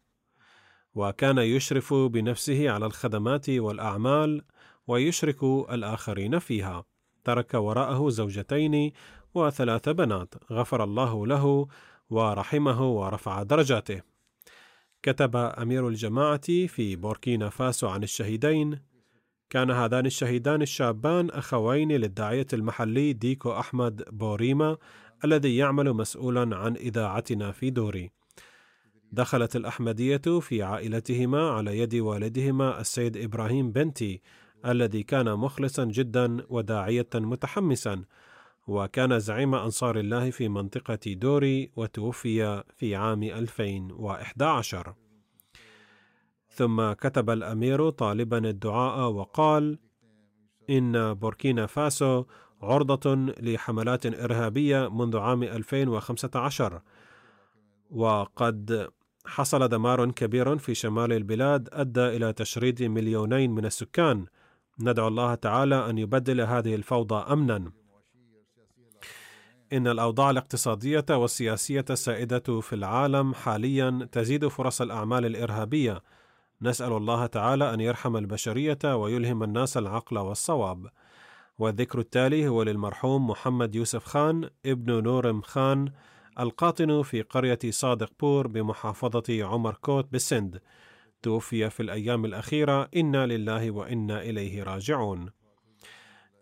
وكان 0.96 1.38
يشرف 1.38 1.94
بنفسه 1.94 2.70
على 2.70 2.86
الخدمات 2.86 3.50
والأعمال 3.50 4.42
ويشرك 4.88 5.44
الآخرين 5.44 6.40
فيها. 6.40 6.86
ترك 7.24 7.54
وراءه 7.54 8.10
زوجتين 8.10 8.92
وثلاث 9.34 9.90
بنات. 9.90 10.34
غفر 10.52 10.84
الله 10.84 11.28
له 11.28 11.68
ورحمه 12.10 12.90
ورفع 12.90 13.44
درجاته. 13.44 14.02
كتب 15.04 15.36
أمير 15.36 15.88
الجماعة 15.88 16.68
في 16.68 16.96
بوركينا 16.96 17.50
فاسو 17.50 17.88
عن 17.88 18.04
الشهيدين 18.04 18.89
كان 19.50 19.72
هذان 19.72 20.06
الشهيدان 20.06 20.62
الشابان 20.62 21.30
أخوين 21.30 21.92
للداعية 21.92 22.48
المحلي 22.54 23.14
ديكو 23.14 23.52
أحمد 23.52 24.04
بوريما 24.12 24.78
الذي 25.26 25.58
يعمل 25.58 25.94
مسؤولا 25.94 26.58
عن 26.58 26.76
إذاعتنا 26.76 27.52
في 27.52 27.70
دوري. 27.70 28.12
دخلت 29.12 29.56
الأحمدية 29.56 30.40
في 30.42 30.64
عائلتهما 30.64 31.50
على 31.50 31.80
يد 31.80 31.96
والدهما 31.96 32.82
السيد 32.82 33.18
إبراهيم 33.18 33.72
بنتي 33.72 34.22
الذي 34.66 35.04
كان 35.04 35.34
مخلصا 35.34 35.86
جدا 35.86 36.38
وداعية 36.50 37.10
متحمسا 37.16 38.04
وكان 38.68 39.20
زعيم 39.20 39.56
أنصار 39.56 40.00
الله 40.00 40.30
في 40.30 40.50
منطقة 40.50 41.14
دوري 41.14 41.72
وتوفي 41.76 42.64
في 42.78 42.96
عام 42.96 43.24
2011 43.24 44.96
ثم 46.60 46.92
كتب 46.92 47.30
الأمير 47.30 47.90
طالبا 47.90 48.38
الدعاء 48.38 49.10
وقال 49.12 49.80
إن 50.70 51.14
بوركينا 51.14 51.66
فاسو 51.66 52.26
عرضة 52.62 53.16
لحملات 53.16 54.06
إرهابية 54.06 54.90
منذ 54.90 55.18
عام 55.18 55.44
2015 55.44 56.82
وقد 57.92 58.90
حصل 59.26 59.68
دمار 59.68 60.12
كبير 60.12 60.58
في 60.58 60.74
شمال 60.74 61.14
البلاد 61.14 61.70
أدى 61.72 62.08
إلى 62.08 62.34
تشريد 62.34 62.84
مليونين 62.84 63.52
من 63.52 63.66
السكان. 63.66 64.26
ندعو 64.80 65.08
الله 65.08 65.36
تعالى 65.36 65.90
أن 65.90 65.98
يبدل 65.98 66.42
هذه 66.42 66.76
الفوضى 66.76 67.34
امنا. 67.34 67.72
إن 69.74 69.88
الأوضاع 69.88 70.30
الاقتصادية 70.30 71.06
والسياسية 71.10 71.86
السائدة 71.90 72.62
في 72.62 72.74
العالم 72.74 73.34
حاليا 73.34 74.10
تزيد 74.12 74.48
فرص 74.48 74.82
الأعمال 74.82 75.26
الإرهابية. 75.26 76.02
نسأل 76.62 76.94
الله 76.94 77.26
تعالى 77.26 77.74
أن 77.74 77.82
يرحم 77.82 78.18
البشرية 78.18 78.80
ويلهم 78.84 79.44
الناس 79.44 79.78
العقل 79.78 80.18
والصواب. 80.18 80.88
والذكر 81.60 82.00
التالي 82.00 82.48
هو 82.48 82.64
للمرحوم 82.64 83.28
محمد 83.30 83.76
يوسف 83.76 84.06
خان 84.06 84.50
ابن 84.66 85.04
نورم 85.04 85.42
خان 85.42 85.92
القاطن 86.40 87.02
في 87.02 87.22
قرية 87.22 87.60
صادق 87.70 88.12
بور 88.20 88.48
بمحافظة 88.48 89.46
عمر 89.46 89.74
كوت 89.74 90.12
بالسند. 90.12 90.62
توفي 91.22 91.70
في 91.70 91.80
الأيام 91.80 92.26
الأخيرة 92.26 92.90
إنا 92.96 93.26
لله 93.26 93.72
وإنا 93.72 94.22
إليه 94.22 94.64
راجعون. 94.64 95.30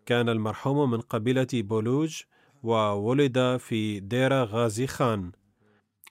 كان 0.06 0.30
المرحوم 0.30 0.92
من 0.92 1.02
قبيلة 1.02 1.48
بولوج 1.54 2.22
وولد 2.64 3.58
في 3.58 4.00
ديرة 4.00 4.44
غازي 4.44 4.88
خان. 4.88 5.32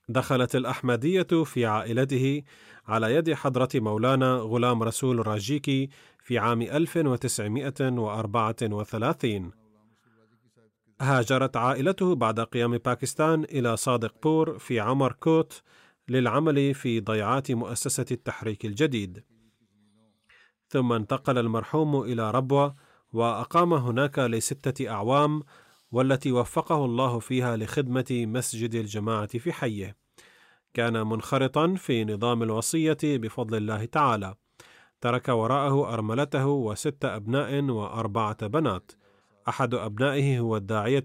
دخلت 0.08 0.56
الأحمدية 0.56 1.44
في 1.44 1.66
عائلته 1.66 2.42
على 2.88 3.14
يد 3.14 3.34
حضرة 3.34 3.68
مولانا 3.74 4.36
غلام 4.36 4.82
رسول 4.82 5.26
راجيكي 5.26 5.88
في 6.22 6.38
عام 6.38 6.62
1934 6.62 9.50
هاجرت 11.00 11.56
عائلته 11.56 12.14
بعد 12.14 12.40
قيام 12.40 12.78
باكستان 12.78 13.44
إلى 13.44 13.76
صادق 13.76 14.14
بور 14.22 14.58
في 14.58 14.80
عمر 14.80 15.12
كوت 15.12 15.62
للعمل 16.08 16.74
في 16.74 17.00
ضيعات 17.00 17.50
مؤسسة 17.50 18.06
التحريك 18.10 18.64
الجديد. 18.64 19.24
ثم 20.68 20.92
انتقل 20.92 21.38
المرحوم 21.38 22.02
إلى 22.02 22.30
ربوة 22.30 22.74
وأقام 23.12 23.72
هناك 23.72 24.18
لستة 24.18 24.90
أعوام 24.90 25.42
والتي 25.92 26.32
وفقه 26.32 26.84
الله 26.84 27.18
فيها 27.18 27.56
لخدمة 27.56 28.06
مسجد 28.10 28.74
الجماعة 28.74 29.38
في 29.38 29.52
حيه. 29.52 29.96
كان 30.76 31.06
منخرطا 31.06 31.74
في 31.74 32.04
نظام 32.04 32.42
الوصية 32.42 32.98
بفضل 33.04 33.56
الله 33.56 33.84
تعالى. 33.84 34.34
ترك 35.00 35.28
وراءه 35.28 35.94
أرملته 35.94 36.46
وست 36.46 37.04
أبناء 37.04 37.62
وأربعة 37.64 38.46
بنات. 38.46 38.92
أحد 39.48 39.74
أبنائه 39.74 40.38
هو 40.38 40.56
الداعية 40.56 41.04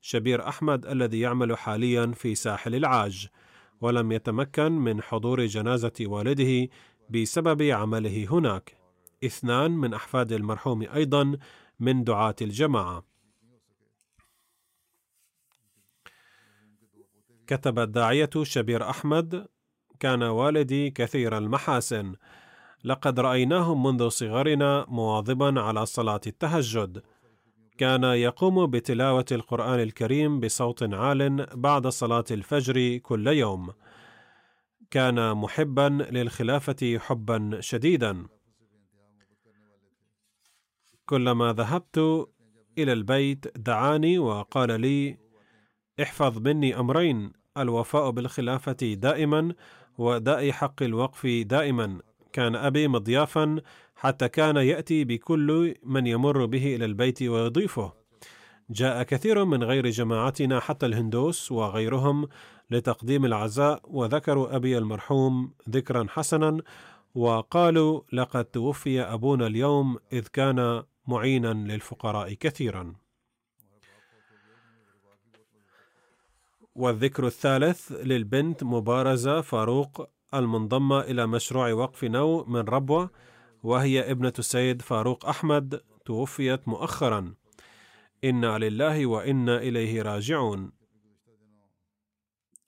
شبير 0.00 0.48
أحمد 0.48 0.86
الذي 0.86 1.20
يعمل 1.20 1.58
حاليا 1.58 2.12
في 2.14 2.34
ساحل 2.34 2.74
العاج 2.74 3.28
ولم 3.80 4.12
يتمكن 4.12 4.72
من 4.72 5.02
حضور 5.02 5.46
جنازة 5.46 5.92
والده 6.00 6.68
بسبب 7.10 7.62
عمله 7.62 8.26
هناك. 8.30 8.76
اثنان 9.24 9.70
من 9.70 9.94
أحفاد 9.94 10.32
المرحوم 10.32 10.82
أيضا 10.82 11.38
من 11.80 12.04
دعاة 12.04 12.36
الجماعة. 12.42 13.09
كتب 17.50 17.78
الداعية 17.78 18.30
شبير 18.42 18.90
أحمد 18.90 19.46
كان 20.00 20.22
والدي 20.22 20.90
كثير 20.90 21.38
المحاسن. 21.38 22.14
لقد 22.84 23.20
رأيناه 23.20 23.74
منذ 23.74 24.08
صغرنا 24.08 24.86
مواظبا 24.88 25.60
على 25.60 25.86
صلاة 25.86 26.20
التهجد. 26.26 27.02
كان 27.78 28.04
يقوم 28.04 28.66
بتلاوة 28.66 29.24
القرآن 29.32 29.80
الكريم 29.80 30.40
بصوت 30.40 30.82
عال 30.94 31.46
بعد 31.54 31.86
صلاة 31.86 32.24
الفجر 32.30 32.96
كل 32.96 33.26
يوم. 33.26 33.72
كان 34.90 35.36
محبا 35.36 36.06
للخلافة 36.10 36.98
حبا 36.98 37.60
شديدا. 37.60 38.26
كلما 41.06 41.52
ذهبت 41.52 41.98
إلى 42.78 42.92
البيت 42.92 43.58
دعاني 43.58 44.18
وقال 44.18 44.80
لي 44.80 45.18
احفظ 46.02 46.38
مني 46.38 46.78
أمرين. 46.78 47.39
الوفاء 47.62 48.10
بالخلافة 48.10 48.76
دائما 48.82 49.54
وداء 49.98 50.50
حق 50.50 50.82
الوقف 50.82 51.26
دائما. 51.26 52.00
كان 52.32 52.56
أبي 52.56 52.88
مضيافا 52.88 53.60
حتى 53.96 54.28
كان 54.28 54.56
يأتي 54.56 55.04
بكل 55.04 55.74
من 55.82 56.06
يمر 56.06 56.44
به 56.44 56.76
إلى 56.76 56.84
البيت 56.84 57.22
ويضيفه. 57.22 57.92
جاء 58.70 59.02
كثير 59.02 59.44
من 59.44 59.64
غير 59.64 59.90
جماعتنا 59.90 60.60
حتى 60.60 60.86
الهندوس 60.86 61.52
وغيرهم 61.52 62.28
لتقديم 62.70 63.24
العزاء 63.24 63.80
وذكروا 63.84 64.56
أبي 64.56 64.78
المرحوم 64.78 65.52
ذكرا 65.70 66.06
حسنا 66.08 66.58
وقالوا 67.14 68.00
لقد 68.12 68.44
توفي 68.44 69.00
أبونا 69.00 69.46
اليوم 69.46 69.98
إذ 70.12 70.26
كان 70.32 70.82
معينا 71.06 71.54
للفقراء 71.54 72.32
كثيرا. 72.32 72.94
والذكر 76.74 77.26
الثالث 77.26 77.92
للبنت 77.92 78.64
مبارزة 78.64 79.40
فاروق 79.40 80.10
المنضمة 80.34 81.00
إلى 81.00 81.26
مشروع 81.26 81.72
وقف 81.72 82.04
نو 82.04 82.44
من 82.44 82.60
ربوة 82.60 83.10
وهي 83.62 84.10
ابنة 84.10 84.32
السيد 84.38 84.82
فاروق 84.82 85.26
أحمد 85.26 85.80
توفيت 86.04 86.68
مؤخرا. 86.68 87.34
إنا 88.24 88.58
لله 88.58 89.06
وإنا 89.06 89.58
إليه 89.58 90.02
راجعون. 90.02 90.72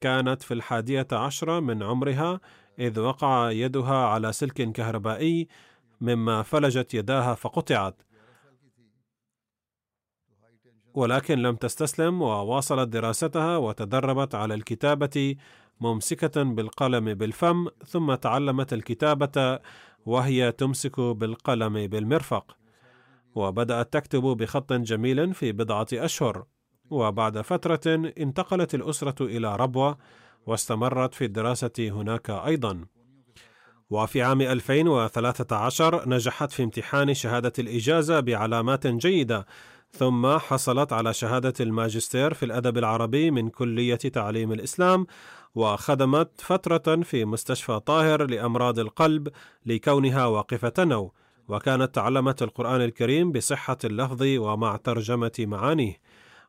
كانت 0.00 0.42
في 0.42 0.55
الحادية 0.55 1.07
عشرة 1.12 1.61
من 1.61 1.82
عمرها 1.82 2.40
إذ 2.78 3.00
وقع 3.00 3.50
يدها 3.50 4.07
على 4.07 4.32
سلك 4.32 4.72
كهربائي 4.72 5.48
مما 6.00 6.42
فلجت 6.42 6.94
يداها 6.94 7.34
فقطعت. 7.34 8.03
ولكن 10.95 11.38
لم 11.38 11.57
تستسلم 11.57 12.22
وواصلت 12.22 12.88
دراستها 12.88 13.57
وتدربت 13.57 14.34
على 14.34 14.55
الكتابة 14.55 15.36
ممسكة 15.80 16.43
بالقلم 16.43 17.14
بالفم 17.14 17.68
ثم 17.86 18.14
تعلمت 18.14 18.72
الكتابة 18.72 19.59
وهي 20.07 20.53
تمسك 20.53 21.01
بالقلم 21.01 21.86
بالمرفق. 21.86 22.57
وبدأت 23.34 23.93
تكتب 23.93 24.22
بخط 24.22 24.72
جميل 24.72 25.34
في 25.34 25.53
بضعة 25.53 25.86
أشهر. 25.93 26.45
وبعد 26.90 27.40
فترة 27.40 28.12
انتقلت 28.18 28.74
الأسرة 28.74 29.26
إلى 29.26 29.57
ربوة 29.57 29.99
واستمرت 30.47 31.14
في 31.14 31.24
الدراسة 31.24 31.72
هناك 31.78 32.30
أيضا. 32.30 32.84
وفي 33.90 34.22
عام 34.22 34.40
2013 34.40 36.09
نجحت 36.09 36.51
في 36.53 36.62
امتحان 36.62 37.14
شهادة 37.14 37.53
الإجازة 37.59 38.20
بعلامات 38.20 38.86
جيدة. 38.86 39.47
ثم 39.97 40.38
حصلت 40.38 40.93
على 40.93 41.14
شهادة 41.14 41.53
الماجستير 41.61 42.34
في 42.34 42.45
الأدب 42.45 42.78
العربي 42.78 43.30
من 43.30 43.49
كلية 43.49 43.95
تعليم 43.97 44.53
الإسلام 44.53 45.07
وخدمت 45.55 46.40
فترة 46.40 47.03
في 47.03 47.24
مستشفى 47.24 47.80
طاهر 47.80 48.26
لأمراض 48.30 48.78
القلب 48.78 49.28
لكونها 49.66 50.26
واقفة 50.26 50.72
نو 50.78 51.12
وكانت 51.49 51.95
تعلمت 51.95 52.43
القرآن 52.43 52.80
الكريم 52.80 53.32
بصحة 53.32 53.78
اللفظ 53.84 54.22
ومع 54.22 54.76
ترجمة 54.76 55.32
معانيه 55.38 55.97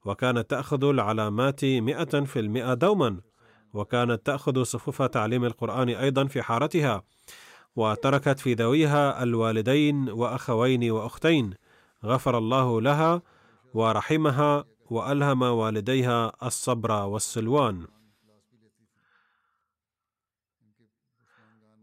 وكانت 0.05 0.49
تأخذ 0.49 0.83
العلامات 0.83 1.65
مئة 1.65 2.21
في 2.25 2.39
المئة 2.39 2.73
دوما 2.73 3.19
وكانت 3.73 4.25
تأخذ 4.25 4.63
صفوف 4.63 5.01
تعليم 5.01 5.45
القرآن 5.45 5.89
أيضا 5.89 6.25
في 6.25 6.41
حارتها 6.41 7.03
وتركت 7.75 8.39
في 8.39 8.53
ذويها 8.53 9.23
الوالدين 9.23 10.09
وأخوين 10.09 10.91
وأختين 10.91 11.53
غفر 12.05 12.37
الله 12.37 12.81
لها 12.81 13.21
ورحمها 13.73 14.65
وألهم 14.89 15.41
والديها 15.41 16.33
الصبر 16.43 16.91
والسلوان. 16.91 17.87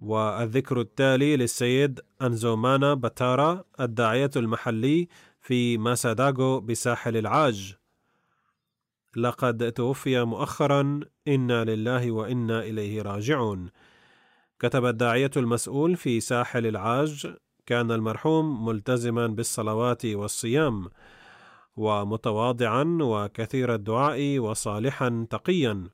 والذكر 0.01 0.80
التالي 0.80 1.36
للسيد 1.36 2.01
أنزومانا 2.22 2.95
باتارا 2.95 3.64
الداعية 3.80 4.30
المحلي 4.36 5.09
في 5.41 5.78
ماساداغو 5.78 6.61
بساحل 6.61 7.16
العاج. 7.16 7.76
لقد 9.16 9.72
توفي 9.72 10.24
مؤخرا 10.24 11.01
إنا 11.28 11.64
لله 11.64 12.11
وإنا 12.11 12.62
إليه 12.62 13.03
راجعون. 13.03 13.70
كتب 14.59 14.84
الداعية 14.84 15.30
المسؤول 15.36 15.97
في 15.97 16.20
ساحل 16.20 16.66
العاج 16.66 17.36
كان 17.66 17.91
المرحوم 17.93 18.66
ملتزما 18.66 19.26
بالصلوات 19.26 20.07
والصيام. 20.07 20.91
ومتواضعا 21.76 22.98
وكثير 23.00 23.74
الدعاء 23.74 24.38
وصالحا 24.38 25.26
تقيا. 25.30 25.88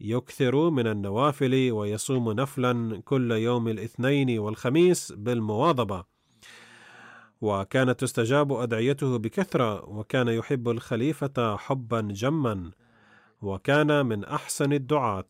يكثر 0.00 0.70
من 0.70 0.86
النوافل 0.86 1.72
ويصوم 1.72 2.32
نفلا 2.32 3.02
كل 3.04 3.32
يوم 3.32 3.68
الاثنين 3.68 4.38
والخميس 4.38 5.12
بالمواظبة. 5.12 6.04
وكانت 7.40 8.00
تستجاب 8.00 8.52
أدعيته 8.52 9.18
بكثرة 9.18 9.88
وكان 9.88 10.28
يحب 10.28 10.68
الخليفة 10.68 11.56
حبا 11.56 12.00
جما 12.00 12.70
وكان 13.42 14.06
من 14.06 14.24
أحسن 14.24 14.72
الدعاة. 14.72 15.26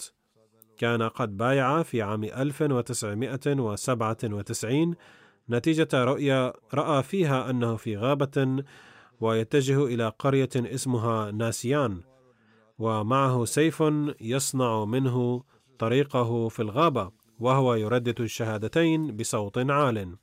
كان 0.76 1.02
قد 1.02 1.36
بايع 1.36 1.82
في 1.82 2.02
عام 2.02 2.24
1997 2.24 4.94
نتيجة 5.50 5.88
رؤيا 5.94 6.52
رأى 6.74 7.02
فيها 7.02 7.50
أنه 7.50 7.76
في 7.76 7.96
غابة 7.96 8.64
ويتجه 9.24 9.84
إلى 9.84 10.12
قرية 10.18 10.50
اسمها 10.56 11.30
ناسيان 11.30 12.00
ومعه 12.78 13.44
سيف 13.44 13.82
يصنع 14.20 14.84
منه 14.84 15.42
طريقه 15.78 16.48
في 16.48 16.62
الغابة 16.62 17.10
وهو 17.40 17.74
يردد 17.74 18.20
الشهادتين 18.20 19.16
بصوت 19.16 19.58
عال. 19.70 20.16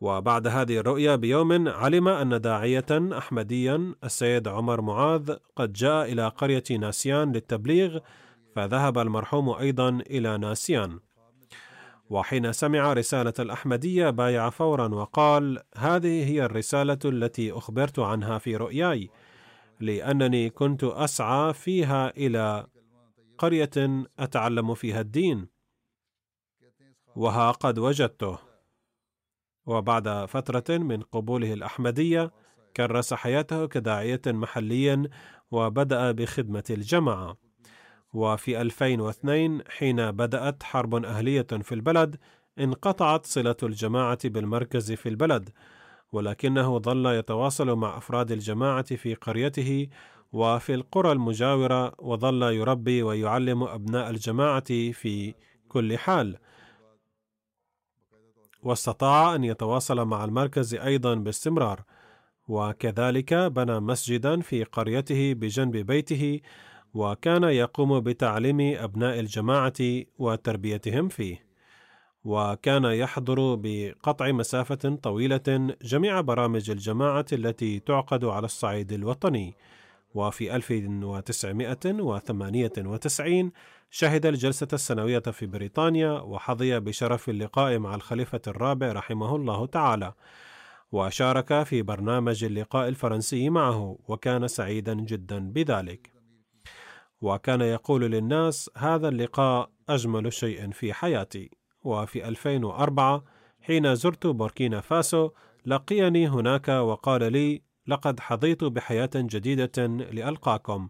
وبعد 0.00 0.46
هذه 0.46 0.78
الرؤيا 0.78 1.16
بيوم 1.16 1.68
علم 1.68 2.08
أن 2.08 2.40
داعية 2.40 3.18
أحمديا 3.18 3.94
السيد 4.04 4.48
عمر 4.48 4.80
معاذ 4.80 5.36
قد 5.56 5.72
جاء 5.72 6.12
إلى 6.12 6.28
قرية 6.28 6.64
ناسيان 6.70 7.32
للتبليغ 7.32 7.98
فذهب 8.54 8.98
المرحوم 8.98 9.50
أيضا 9.50 9.88
إلى 9.88 10.38
ناسيان. 10.38 10.98
وحين 12.12 12.52
سمع 12.52 12.92
رسالة 12.92 13.32
الأحمدية 13.38 14.10
بايع 14.10 14.50
فورا 14.50 14.88
وقال: 14.88 15.62
هذه 15.76 16.28
هي 16.28 16.44
الرسالة 16.44 16.98
التي 17.04 17.52
أخبرت 17.52 17.98
عنها 17.98 18.38
في 18.38 18.56
رؤياي، 18.56 19.10
لأنني 19.80 20.50
كنت 20.50 20.84
أسعى 20.84 21.52
فيها 21.52 22.16
إلى 22.16 22.66
قرية 23.38 24.04
أتعلم 24.18 24.74
فيها 24.74 25.00
الدين، 25.00 25.48
وها 27.16 27.50
قد 27.50 27.78
وجدته. 27.78 28.38
وبعد 29.66 30.24
فترة 30.24 30.78
من 30.78 31.02
قبوله 31.02 31.52
الأحمدية، 31.52 32.32
كرس 32.76 33.14
حياته 33.14 33.66
كداعية 33.66 34.22
محليا 34.26 35.08
وبدأ 35.50 36.12
بخدمة 36.12 36.64
الجماعة. 36.70 37.41
وفي 38.12 38.60
2002 38.60 39.62
حين 39.68 40.10
بدأت 40.10 40.62
حرب 40.62 41.04
أهلية 41.04 41.46
في 41.62 41.74
البلد 41.74 42.16
انقطعت 42.58 43.26
صلة 43.26 43.56
الجماعة 43.62 44.18
بالمركز 44.24 44.92
في 44.92 45.08
البلد 45.08 45.50
ولكنه 46.12 46.78
ظل 46.78 47.06
يتواصل 47.06 47.76
مع 47.76 47.98
أفراد 47.98 48.32
الجماعة 48.32 48.96
في 48.96 49.14
قريته 49.14 49.88
وفي 50.32 50.74
القرى 50.74 51.12
المجاورة 51.12 51.94
وظل 51.98 52.42
يربي 52.42 53.02
ويعلم 53.02 53.62
أبناء 53.62 54.10
الجماعة 54.10 54.64
في 54.92 55.34
كل 55.68 55.98
حال. 55.98 56.38
واستطاع 58.62 59.34
أن 59.34 59.44
يتواصل 59.44 60.04
مع 60.04 60.24
المركز 60.24 60.74
أيضا 60.74 61.14
باستمرار 61.14 61.82
وكذلك 62.48 63.34
بنى 63.34 63.80
مسجدا 63.80 64.40
في 64.40 64.64
قريته 64.64 65.32
بجنب 65.34 65.76
بيته 65.76 66.40
وكان 66.94 67.44
يقوم 67.44 68.00
بتعليم 68.00 68.60
أبناء 68.60 69.20
الجماعة 69.20 69.72
وتربيتهم 70.18 71.08
فيه. 71.08 71.52
وكان 72.24 72.84
يحضر 72.84 73.54
بقطع 73.54 74.32
مسافة 74.32 74.98
طويلة 75.02 75.76
جميع 75.82 76.20
برامج 76.20 76.70
الجماعة 76.70 77.26
التي 77.32 77.80
تعقد 77.80 78.24
على 78.24 78.44
الصعيد 78.44 78.92
الوطني. 78.92 79.54
وفي 80.14 80.56
1998 80.56 83.52
شهد 83.90 84.26
الجلسة 84.26 84.68
السنوية 84.72 85.18
في 85.18 85.46
بريطانيا 85.46 86.12
وحظي 86.12 86.80
بشرف 86.80 87.28
اللقاء 87.28 87.78
مع 87.78 87.94
الخليفة 87.94 88.40
الرابع 88.46 88.92
رحمه 88.92 89.36
الله 89.36 89.66
تعالى. 89.66 90.12
وشارك 90.92 91.62
في 91.62 91.82
برنامج 91.82 92.44
اللقاء 92.44 92.88
الفرنسي 92.88 93.50
معه 93.50 93.98
وكان 94.08 94.48
سعيدا 94.48 94.94
جدا 94.94 95.52
بذلك. 95.52 96.21
وكان 97.22 97.60
يقول 97.60 98.02
للناس 98.02 98.70
هذا 98.76 99.08
اللقاء 99.08 99.70
أجمل 99.88 100.32
شيء 100.32 100.70
في 100.70 100.92
حياتي. 100.92 101.50
وفي 101.84 102.28
2004 102.28 103.24
حين 103.60 103.94
زرت 103.94 104.26
بوركينا 104.26 104.80
فاسو 104.80 105.30
لقيني 105.66 106.28
هناك 106.28 106.68
وقال 106.68 107.32
لي 107.32 107.62
لقد 107.86 108.20
حظيت 108.20 108.64
بحياة 108.64 109.10
جديدة 109.14 109.86
لألقاكم. 109.86 110.88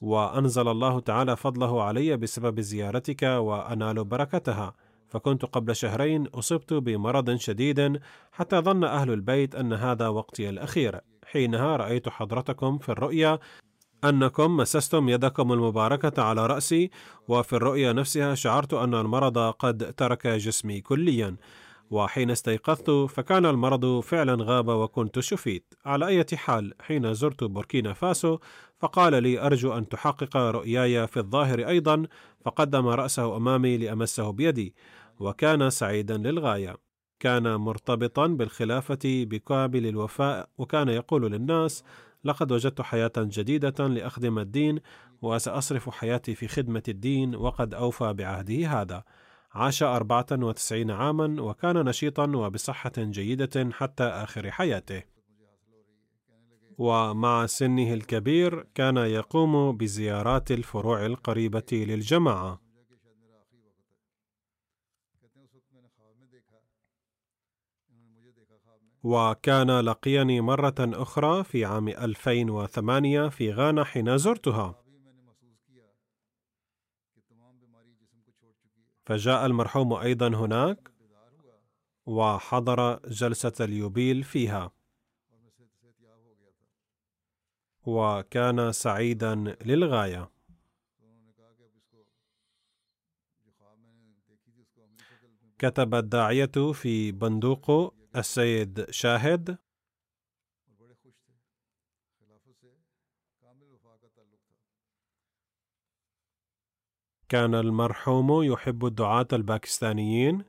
وأنزل 0.00 0.68
الله 0.68 1.00
تعالى 1.00 1.36
فضله 1.36 1.82
علي 1.82 2.16
بسبب 2.16 2.60
زيارتك 2.60 3.22
وأنال 3.22 4.04
بركتها. 4.04 4.72
فكنت 5.08 5.44
قبل 5.44 5.76
شهرين 5.76 6.26
أصبت 6.26 6.72
بمرض 6.72 7.36
شديد 7.36 8.00
حتى 8.32 8.56
ظن 8.56 8.84
أهل 8.84 9.10
البيت 9.10 9.54
أن 9.54 9.72
هذا 9.72 10.08
وقتي 10.08 10.48
الأخير. 10.48 11.00
حينها 11.26 11.76
رأيت 11.76 12.08
حضرتكم 12.08 12.78
في 12.78 12.88
الرؤيا 12.88 13.38
أنكم 14.04 14.56
مسستم 14.56 15.08
يدكم 15.08 15.52
المباركة 15.52 16.22
على 16.22 16.46
رأسي 16.46 16.90
وفي 17.28 17.52
الرؤيا 17.52 17.92
نفسها 17.92 18.34
شعرت 18.34 18.74
أن 18.74 18.94
المرض 18.94 19.38
قد 19.38 19.94
ترك 19.96 20.26
جسمي 20.26 20.80
كليا. 20.80 21.36
وحين 21.90 22.30
استيقظت 22.30 22.90
فكان 22.90 23.46
المرض 23.46 24.00
فعلا 24.00 24.44
غاب 24.44 24.68
وكنت 24.68 25.20
شفيت. 25.20 25.74
على 25.84 26.06
أي 26.06 26.24
حال 26.34 26.74
حين 26.80 27.14
زرت 27.14 27.44
بوركينا 27.44 27.92
فاسو 27.92 28.38
فقال 28.78 29.22
لي 29.22 29.46
أرجو 29.46 29.72
أن 29.72 29.88
تحقق 29.88 30.36
رؤياي 30.36 31.06
في 31.06 31.16
الظاهر 31.16 31.68
أيضا 31.68 32.06
فقدم 32.44 32.86
رأسه 32.86 33.36
أمامي 33.36 33.78
لأمسه 33.78 34.30
بيدي 34.32 34.74
وكان 35.20 35.70
سعيدا 35.70 36.16
للغاية. 36.16 36.76
كان 37.20 37.54
مرتبطا 37.54 38.26
بالخلافة 38.26 38.98
بكامل 39.04 39.86
الوفاء 39.86 40.48
وكان 40.58 40.88
يقول 40.88 41.32
للناس 41.32 41.84
لقد 42.24 42.52
وجدت 42.52 42.80
حياة 42.80 43.12
جديدة 43.16 43.86
لأخدم 43.86 44.38
الدين 44.38 44.80
وسأصرف 45.22 45.90
حياتي 45.90 46.34
في 46.34 46.48
خدمة 46.48 46.82
الدين 46.88 47.34
وقد 47.34 47.74
أوفى 47.74 48.12
بعهده 48.12 48.68
هذا 48.68 49.04
عاش 49.54 49.82
94 49.82 50.90
عاما 50.90 51.42
وكان 51.42 51.84
نشيطا 51.84 52.26
وبصحة 52.26 52.92
جيدة 52.98 53.70
حتى 53.72 54.04
آخر 54.04 54.50
حياته. 54.50 55.02
ومع 56.78 57.46
سنه 57.46 57.94
الكبير 57.94 58.66
كان 58.74 58.96
يقوم 58.96 59.76
بزيارات 59.76 60.50
الفروع 60.50 61.06
القريبة 61.06 61.64
للجماعة. 61.72 62.60
وكان 69.02 69.80
لقيني 69.80 70.40
مرة 70.40 70.74
أخرى 70.80 71.44
في 71.44 71.64
عام 71.64 71.88
2008 71.88 73.28
في 73.28 73.52
غانا 73.52 73.84
حين 73.84 74.18
زرتها. 74.18 74.84
فجاء 79.06 79.46
المرحوم 79.46 79.92
أيضا 79.92 80.28
هناك 80.28 80.92
وحضر 82.06 83.08
جلسة 83.08 83.52
اليوبيل 83.60 84.22
فيها 84.22 84.70
وكان 87.86 88.72
سعيدا 88.72 89.34
للغاية 89.64 90.30
كتب 95.58 95.94
الداعية 95.94 96.72
في 96.72 97.12
بندوق 97.12 97.94
السيد 98.16 98.90
شاهد. 98.90 99.58
كان 107.28 107.54
المرحوم 107.54 108.42
يحب 108.42 108.86
الدعاة 108.86 109.28
الباكستانيين 109.32 110.44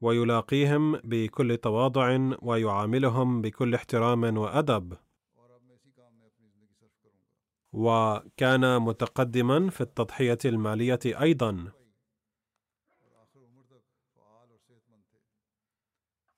ويلاقيهم 0.00 0.96
بكل 0.96 1.56
تواضع 1.56 2.30
ويعاملهم 2.42 3.42
بكل 3.42 3.74
احترام 3.74 4.36
وأدب. 4.36 4.96
وكان 7.72 8.82
متقدما 8.82 9.70
في 9.70 9.80
التضحية 9.80 10.38
المالية 10.44 11.00
أيضا. 11.04 11.81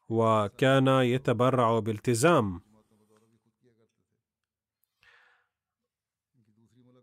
وكان 0.09 0.89
يتبرع 0.89 1.79
بالتزام. 1.79 2.61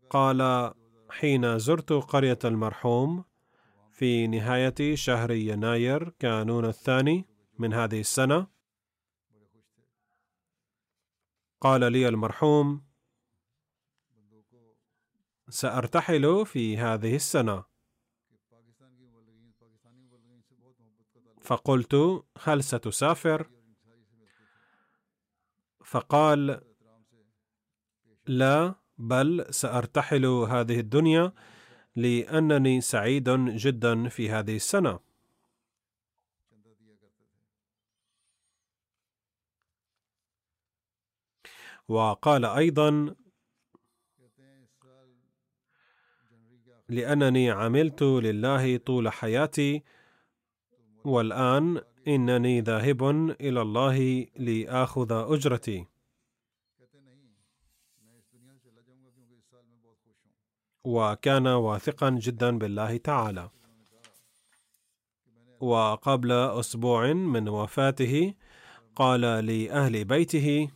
قال 0.10 0.74
حين 1.10 1.60
زرت 1.60 1.94
قرية 1.94 2.40
المرحوم 2.46 3.24
في 3.92 4.28
نهاية 4.28 4.96
شهر 4.96 5.32
يناير 5.32 6.10
كانون 6.10 6.66
الثاني 6.66 7.26
من 7.60 7.74
هذه 7.74 8.00
السنة 8.00 8.48
قال 11.62 11.92
لي 11.92 12.08
المرحوم 12.08 12.84
سأرتحل 15.50 16.46
في 16.46 16.78
هذه 16.78 17.16
السنة. 17.16 17.71
فقلت 21.42 22.24
هل 22.44 22.64
ستسافر؟ 22.64 23.50
فقال 25.86 26.62
لا 28.28 28.76
بل 28.98 29.46
سأرتحل 29.50 30.26
هذه 30.26 30.80
الدنيا 30.80 31.34
لأنني 31.96 32.82
سعيد 32.82 33.30
جدا 33.56 34.10
في 34.10 34.30
هذه 34.30 34.56
السنة. 34.56 35.00
وقال 41.88 42.46
أيضا 42.46 43.16
لأنني 46.90 47.52
عملت 47.52 48.02
لله 48.02 48.78
طول 48.78 49.10
حياتي 49.10 49.84
والآن 51.06 51.82
إنني 52.08 52.62
ذاهب 52.62 53.04
إلى 53.42 53.62
الله 53.62 54.28
لآخذ 54.36 55.12
أجرتي. 55.12 55.86
وكان 60.84 61.48
واثقا 61.48 62.10
جدا 62.10 62.58
بالله 62.58 62.98
تعالى. 62.98 63.50
وقبل 65.60 66.32
أسبوع 66.32 67.14
من 67.14 67.50
وفاته 67.50 68.34
قال 68.96 69.22
لاهل 69.22 70.06
بيته 70.06 70.70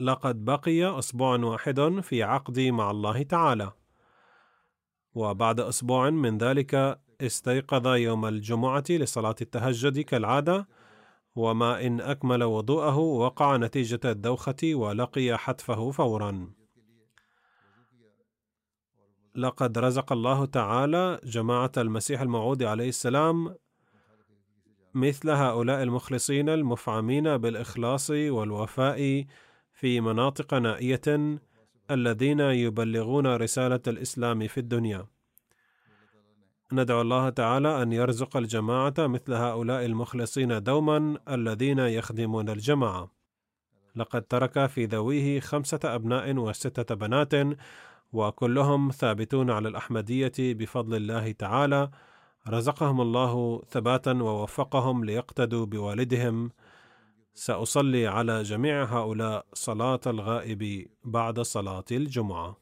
لقد 0.00 0.44
بقي 0.44 0.98
أسبوع 0.98 1.36
واحد 1.36 1.80
في 2.02 2.22
عقدي 2.22 2.70
مع 2.70 2.90
الله 2.90 3.22
تعالى. 3.22 3.72
وبعد 5.14 5.60
أسبوع 5.60 6.10
من 6.10 6.38
ذلك 6.38 7.00
استيقظ 7.20 7.86
يوم 7.86 8.26
الجمعة 8.26 8.84
لصلاة 8.90 9.34
التهجد 9.40 10.00
كالعادة 10.00 10.68
وما 11.34 11.86
إن 11.86 12.00
أكمل 12.00 12.44
وضوءه 12.44 12.98
وقع 12.98 13.56
نتيجة 13.56 14.00
الدوخة 14.04 14.74
ولقي 14.74 15.38
حتفه 15.38 15.90
فورا. 15.90 16.52
لقد 19.34 19.78
رزق 19.78 20.12
الله 20.12 20.44
تعالى 20.44 21.20
جماعة 21.24 21.72
المسيح 21.76 22.20
الموعود 22.20 22.62
عليه 22.62 22.88
السلام 22.88 23.54
مثل 24.94 25.30
هؤلاء 25.30 25.82
المخلصين 25.82 26.48
المفعمين 26.48 27.36
بالإخلاص 27.36 28.10
والوفاء 28.10 29.26
في 29.72 30.00
مناطق 30.00 30.54
نائية 30.54 31.38
الذين 31.94 32.40
يبلغون 32.40 33.36
رسالة 33.36 33.80
الإسلام 33.86 34.46
في 34.46 34.60
الدنيا. 34.60 35.06
ندعو 36.72 37.00
الله 37.00 37.28
تعالى 37.28 37.82
أن 37.82 37.92
يرزق 37.92 38.36
الجماعة 38.36 38.94
مثل 38.98 39.34
هؤلاء 39.34 39.84
المخلصين 39.84 40.62
دوما 40.62 41.18
الذين 41.30 41.78
يخدمون 41.78 42.48
الجماعة. 42.48 43.10
لقد 43.96 44.22
ترك 44.22 44.66
في 44.66 44.84
ذويه 44.84 45.40
خمسة 45.40 45.80
أبناء 45.84 46.36
وستة 46.36 46.94
بنات 46.94 47.32
وكلهم 48.12 48.90
ثابتون 48.90 49.50
على 49.50 49.68
الأحمدية 49.68 50.32
بفضل 50.38 50.96
الله 50.96 51.32
تعالى. 51.32 51.90
رزقهم 52.48 53.00
الله 53.00 53.62
ثباتا 53.70 54.12
ووفقهم 54.12 55.04
ليقتدوا 55.04 55.66
بوالدهم 55.66 56.50
سأصلي 57.34 58.06
على 58.06 58.42
جميع 58.42 58.84
هؤلاء 58.84 59.46
صلاة 59.54 60.00
الغائب 60.06 60.86
بعد 61.04 61.40
صلاة 61.40 61.84
الجمعة. 61.90 62.61